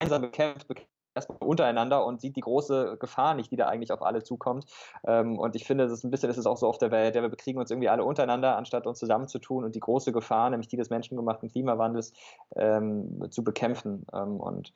[0.00, 4.02] gemeinsam bekämpft, bekämpft erstmal untereinander und sieht die große Gefahr nicht, die da eigentlich auf
[4.02, 4.66] alle zukommt.
[5.06, 7.14] Ähm, und ich finde, das ist ein bisschen, das ist auch so auf der Welt,
[7.14, 10.68] ja, wir bekriegen uns irgendwie alle untereinander, anstatt uns zusammenzutun und die große Gefahr, nämlich
[10.68, 12.12] die des menschengemachten Klimawandels,
[12.56, 14.06] ähm, zu bekämpfen.
[14.12, 14.72] Ähm, und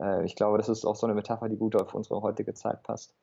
[0.00, 2.82] äh, ich glaube, das ist auch so eine Metapher, die gut auf unsere heutige Zeit
[2.82, 3.14] passt.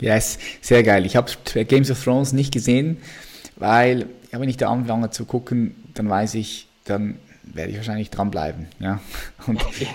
[0.00, 1.04] Yes, sehr geil.
[1.04, 1.30] Ich habe
[1.64, 3.02] Games of Thrones nicht gesehen,
[3.56, 7.18] weil ja, wenn ich da anfange zu gucken, dann weiß ich, dann
[7.54, 8.66] werde ich wahrscheinlich dranbleiben.
[8.78, 9.00] Ja?
[9.46, 9.88] Und, ja.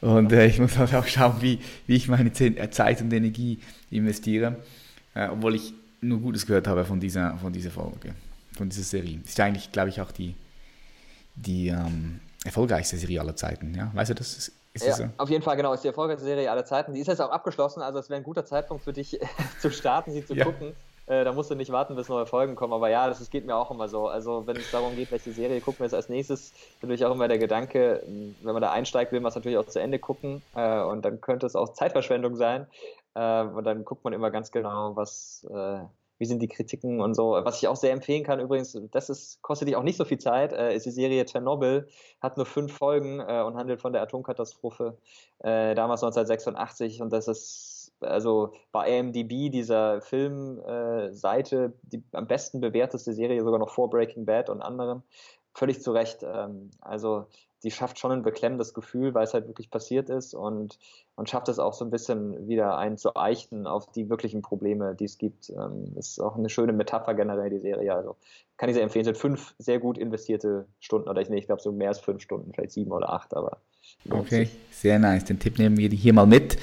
[0.00, 3.58] und äh, ich muss halt auch schauen, wie, wie ich meine äh, Zeit und Energie
[3.90, 4.56] investiere,
[5.14, 8.14] äh, obwohl ich nur Gutes gehört habe von dieser, von dieser Folge,
[8.56, 9.20] von dieser Serie.
[9.24, 10.34] Ist eigentlich, glaube ich, auch die,
[11.34, 13.74] die ähm, erfolgreichste Serie aller Zeiten.
[13.74, 13.90] Ja?
[13.94, 14.36] Weißt du das?
[14.36, 15.08] Ist, ist ja, so?
[15.16, 16.94] Auf jeden Fall, genau, ist die erfolgreichste Serie aller Zeiten.
[16.94, 19.18] Die ist jetzt auch abgeschlossen, also es wäre ein guter Zeitpunkt für dich
[19.60, 20.44] zu starten, sie zu ja.
[20.44, 20.72] gucken.
[21.08, 22.72] Äh, da musst du nicht warten, bis neue Folgen kommen.
[22.72, 24.08] Aber ja, das, das geht mir auch immer so.
[24.08, 26.52] Also wenn es darum geht, welche Serie gucken wir jetzt als nächstes,
[26.82, 29.80] natürlich auch immer der Gedanke, wenn man da einsteigt, will man es natürlich auch zu
[29.80, 30.42] Ende gucken.
[30.54, 32.66] Äh, und dann könnte es auch Zeitverschwendung sein.
[33.14, 35.80] Äh, und dann guckt man immer ganz genau, was äh,
[36.18, 37.30] wie sind die Kritiken und so.
[37.30, 40.18] Was ich auch sehr empfehlen kann, übrigens, das ist, kostet dich auch nicht so viel
[40.18, 41.88] Zeit, äh, ist die Serie Tschernobyl,
[42.20, 44.98] hat nur fünf Folgen äh, und handelt von der Atomkatastrophe
[45.38, 52.60] äh, damals 1986 und das ist also bei AMDB, dieser Filmseite, äh, die am besten
[52.60, 55.02] bewerteste Serie, sogar noch vor Breaking Bad und anderen,
[55.54, 56.22] völlig zu Recht.
[56.22, 57.26] Ähm, also
[57.64, 60.78] die schafft schon ein beklemmendes Gefühl, weil es halt wirklich passiert ist und,
[61.16, 65.18] und schafft es auch so ein bisschen wieder einzueichen auf die wirklichen Probleme, die es
[65.18, 65.50] gibt.
[65.50, 67.94] Ähm, ist auch eine schöne Metapher generell, die Serie.
[67.94, 68.16] Also
[68.56, 69.02] kann ich sehr empfehlen.
[69.02, 71.98] Es sind fünf sehr gut investierte Stunden oder ich, nee, ich glaube so mehr als
[71.98, 73.58] fünf Stunden, vielleicht sieben oder acht, aber.
[74.08, 75.24] Okay, sehr nice.
[75.24, 76.58] Den Tipp nehmen wir hier mal mit.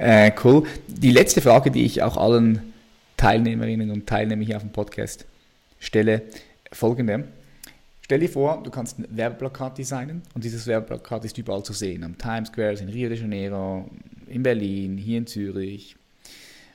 [0.00, 0.66] Äh, cool.
[0.88, 2.72] Die letzte Frage, die ich auch allen
[3.18, 5.26] Teilnehmerinnen und Teilnehmern hier auf dem Podcast
[5.78, 6.22] stelle,
[6.72, 7.28] folgende.
[8.00, 12.02] Stell dir vor, du kannst ein Werbeplakat designen und dieses Werbeplakat ist überall zu sehen.
[12.02, 13.90] Am Times Square, in Rio de Janeiro,
[14.26, 15.96] in Berlin, hier in Zürich.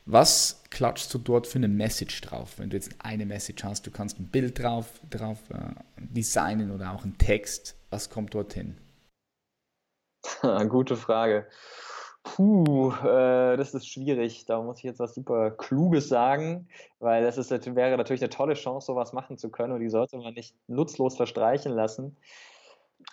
[0.06, 2.60] Was klatschst du dort für eine Message drauf?
[2.60, 6.94] Wenn du jetzt eine Message hast, du kannst ein Bild drauf, drauf äh, designen oder
[6.94, 7.76] auch einen Text.
[7.90, 8.78] Was kommt dorthin?
[10.70, 11.48] Gute Frage.
[12.26, 14.46] Puh, äh, das ist schwierig.
[14.46, 16.68] Da muss ich jetzt was super Kluges sagen,
[17.00, 20.18] weil das ist, wäre natürlich eine tolle Chance, sowas machen zu können und die sollte
[20.18, 22.18] man nicht nutzlos verstreichen lassen.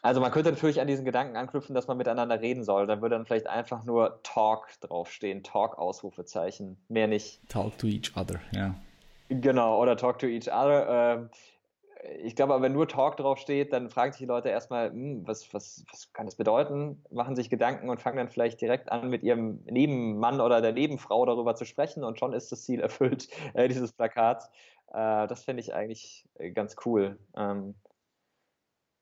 [0.00, 2.86] Also man könnte natürlich an diesen Gedanken anknüpfen, dass man miteinander reden soll.
[2.86, 7.46] Dann würde dann vielleicht einfach nur Talk draufstehen, Talk-Ausrufezeichen, mehr nicht.
[7.50, 8.74] Talk to each other, ja.
[9.28, 10.88] Genau, oder Talk to each other.
[10.88, 11.30] Ähm,
[12.03, 15.26] ich glaube aber, wenn nur Talk drauf steht, dann fragen sich die Leute erstmal, hm,
[15.26, 17.05] was, was, was kann das bedeuten?
[17.11, 21.24] Machen sich Gedanken und fangen dann vielleicht direkt an, mit ihrem Nebenmann oder der Nebenfrau
[21.26, 24.50] darüber zu sprechen und schon ist das Ziel erfüllt, äh, dieses Plakats.
[24.88, 27.18] Äh, das finde ich eigentlich äh, ganz cool.
[27.36, 27.74] Ähm,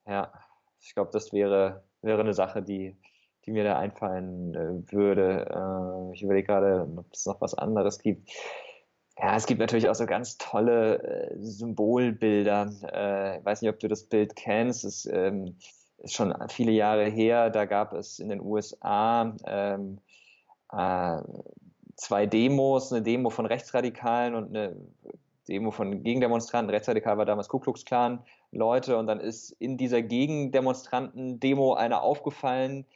[0.07, 0.33] ja,
[0.81, 2.97] ich glaube, das wäre, wäre eine Sache, die,
[3.47, 5.47] die mir da einfallen äh, würde.
[5.49, 8.31] Äh, ich überlege gerade, ob es noch was anderes gibt.
[9.23, 12.73] Ja, es gibt natürlich auch so ganz tolle äh, Symbolbilder.
[12.91, 14.85] Äh, ich weiß nicht, ob du das Bild kennst.
[14.85, 15.57] Es ähm,
[15.99, 17.51] ist schon viele Jahre her.
[17.51, 19.99] Da gab es in den USA ähm,
[20.73, 21.19] äh,
[21.97, 24.75] zwei Demos, eine Demo von Rechtsradikalen und eine
[25.49, 26.71] Demo von Gegendemonstranten.
[26.71, 32.87] Rechtsradikal war damals Ku Klux Klan Leute und dann ist in dieser Gegendemonstranten-Demo einer aufgefallen,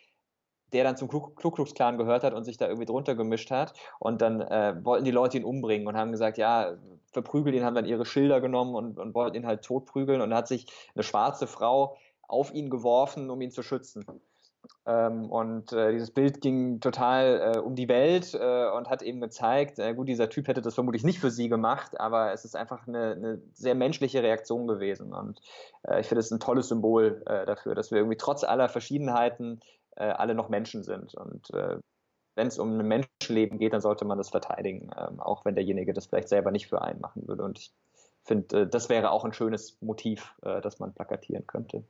[0.75, 3.73] der dann zum Ku Klux Klan gehört hat und sich da irgendwie drunter gemischt hat.
[3.99, 6.75] Und dann äh, wollten die Leute ihn umbringen und haben gesagt, ja,
[7.13, 10.21] verprügelt ihn, haben dann ihre Schilder genommen und, und wollten ihn halt totprügeln.
[10.21, 11.97] Und dann hat sich eine schwarze Frau
[12.27, 14.05] auf ihn geworfen, um ihn zu schützen.
[14.87, 19.21] Ähm, und äh, dieses Bild ging total äh, um die Welt äh, und hat eben
[19.21, 22.87] gezeigt, gut, dieser Typ hätte das vermutlich nicht für sie gemacht, aber es ist einfach
[22.87, 25.13] eine, eine sehr menschliche Reaktion gewesen.
[25.13, 25.41] Und
[25.85, 29.61] äh, ich finde es ein tolles Symbol äh, dafür, dass wir irgendwie trotz aller Verschiedenheiten
[29.97, 31.15] äh, alle noch Menschen sind.
[31.15, 31.79] Und äh,
[32.37, 35.93] wenn es um ein Menschenleben geht, dann sollte man das verteidigen, ähm, auch wenn derjenige
[35.93, 37.45] das vielleicht selber nicht für einen machen würde.
[37.45, 37.73] Und ich
[38.25, 41.85] finde, äh, das wäre auch ein schönes Motiv, äh, das man plakatieren könnte.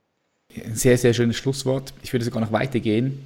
[0.55, 1.93] Ein sehr, sehr schönes Schlusswort.
[2.03, 3.23] Ich würde sogar noch weitergehen.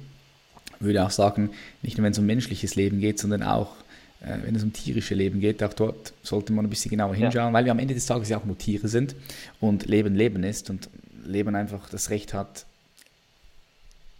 [0.78, 1.50] Ich würde auch sagen,
[1.82, 3.76] nicht nur wenn es um menschliches Leben geht, sondern auch
[4.20, 7.48] äh, wenn es um tierische Leben geht, auch dort sollte man ein bisschen genauer hinschauen,
[7.48, 7.52] ja.
[7.52, 9.14] weil wir am Ende des Tages ja auch nur Tiere sind
[9.60, 10.88] und Leben Leben ist und
[11.24, 12.66] Leben einfach das Recht hat,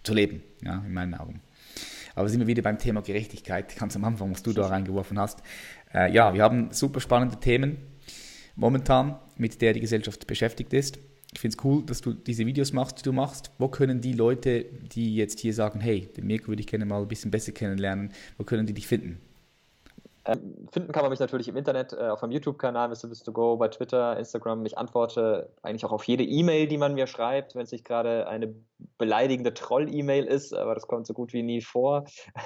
[0.03, 1.41] zu leben, ja, in meinen Augen.
[2.15, 5.43] Aber sind wir wieder beim Thema Gerechtigkeit, ganz am Anfang, was du da reingeworfen hast.
[5.95, 7.79] Äh, ja, wir haben super spannende Themen
[8.57, 10.99] momentan, mit der die Gesellschaft beschäftigt ist.
[11.33, 13.53] Ich finde es cool, dass du diese Videos machst, die du machst.
[13.59, 17.01] Wo können die Leute, die jetzt hier sagen, hey, den Mirko würde ich gerne mal
[17.01, 19.21] ein bisschen besser kennenlernen, wo können die dich finden?
[20.27, 23.09] Ähm, finden kann man mich natürlich im Internet, äh, auf meinem YouTube-Kanal Mr.
[23.09, 24.65] Bist to Go, bei Twitter, Instagram.
[24.67, 28.29] Ich antworte eigentlich auch auf jede E-Mail, die man mir schreibt, wenn es nicht gerade
[28.29, 28.55] eine
[28.99, 32.05] beleidigende Troll-E-Mail ist, aber das kommt so gut wie nie vor.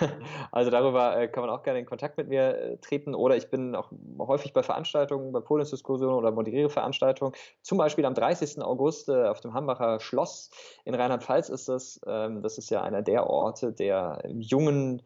[0.52, 3.50] also darüber äh, kann man auch gerne in Kontakt mit mir äh, treten oder ich
[3.50, 7.32] bin auch häufig bei Veranstaltungen, bei Podiumsdiskussionen oder moderiere Veranstaltungen.
[7.62, 8.62] Zum Beispiel am 30.
[8.62, 10.50] August äh, auf dem Hambacher Schloss
[10.84, 12.00] in Rheinland-Pfalz ist das.
[12.06, 15.02] Ähm, das ist ja einer der Orte der jungen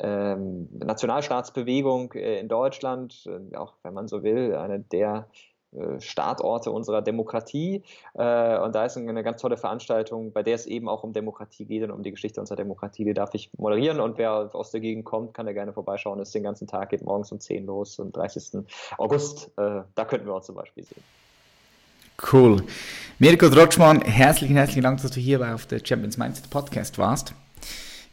[0.00, 5.28] ähm, Nationalstaatsbewegung äh, in Deutschland, äh, auch wenn man so will, eine der
[5.72, 7.82] äh, Startorte unserer Demokratie.
[8.14, 11.66] Äh, und da ist eine ganz tolle Veranstaltung, bei der es eben auch um Demokratie
[11.66, 13.04] geht und um die Geschichte unserer Demokratie.
[13.04, 16.20] Die darf ich moderieren und wer aus der Gegend kommt, kann da gerne vorbeischauen.
[16.20, 18.64] Es ist den ganzen Tag, geht morgens um 10 los, am 30.
[18.96, 19.50] August.
[19.56, 21.02] Äh, da könnten wir uns zum Beispiel sehen.
[22.32, 22.62] Cool.
[23.18, 27.34] Mirko Drotschmann, herzlichen, herzlichen Dank, dass du hier auf der Champions Mindset Podcast warst.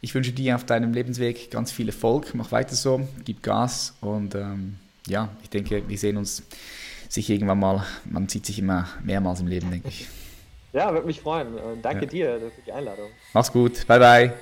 [0.00, 2.34] Ich wünsche dir auf deinem Lebensweg ganz viel Erfolg.
[2.34, 4.76] Mach weiter so, gib Gas und ähm,
[5.06, 6.42] ja, ich denke, wir sehen uns
[7.08, 7.86] sich irgendwann mal.
[8.04, 10.08] Man sieht sich immer mehrmals im Leben, denke ich.
[10.72, 11.48] Ja, würde mich freuen.
[11.82, 12.10] Danke ja.
[12.10, 13.08] dir für die Einladung.
[13.32, 13.86] Mach's gut.
[13.86, 14.32] Bye, bye.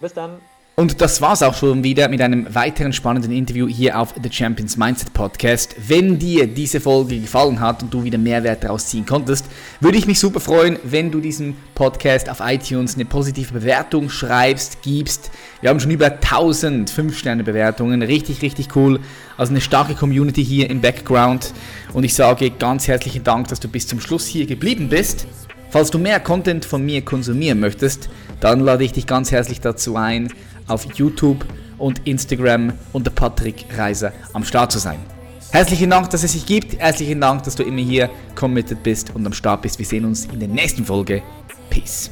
[0.00, 0.40] Bis dann.
[0.78, 4.76] Und das war's auch schon wieder mit einem weiteren spannenden Interview hier auf The Champions
[4.76, 5.74] Mindset Podcast.
[5.88, 9.46] Wenn dir diese Folge gefallen hat und du wieder Mehrwert daraus ziehen konntest,
[9.80, 14.80] würde ich mich super freuen, wenn du diesem Podcast auf iTunes eine positive Bewertung schreibst,
[14.82, 15.32] gibst.
[15.62, 18.00] Wir haben schon über 1000 5-Sterne-Bewertungen.
[18.02, 19.00] Richtig, richtig cool.
[19.36, 21.54] Also eine starke Community hier im Background.
[21.92, 25.26] Und ich sage ganz herzlichen Dank, dass du bis zum Schluss hier geblieben bist.
[25.70, 28.08] Falls du mehr Content von mir konsumieren möchtest,
[28.40, 30.32] dann lade ich dich ganz herzlich dazu ein,
[30.66, 31.44] auf YouTube
[31.76, 34.98] und Instagram unter Patrick Reiser am Start zu sein.
[35.50, 36.78] Herzlichen Dank, dass es sich gibt.
[36.78, 39.78] Herzlichen Dank, dass du immer hier committed bist und am Start bist.
[39.78, 41.22] Wir sehen uns in der nächsten Folge.
[41.70, 42.10] Peace.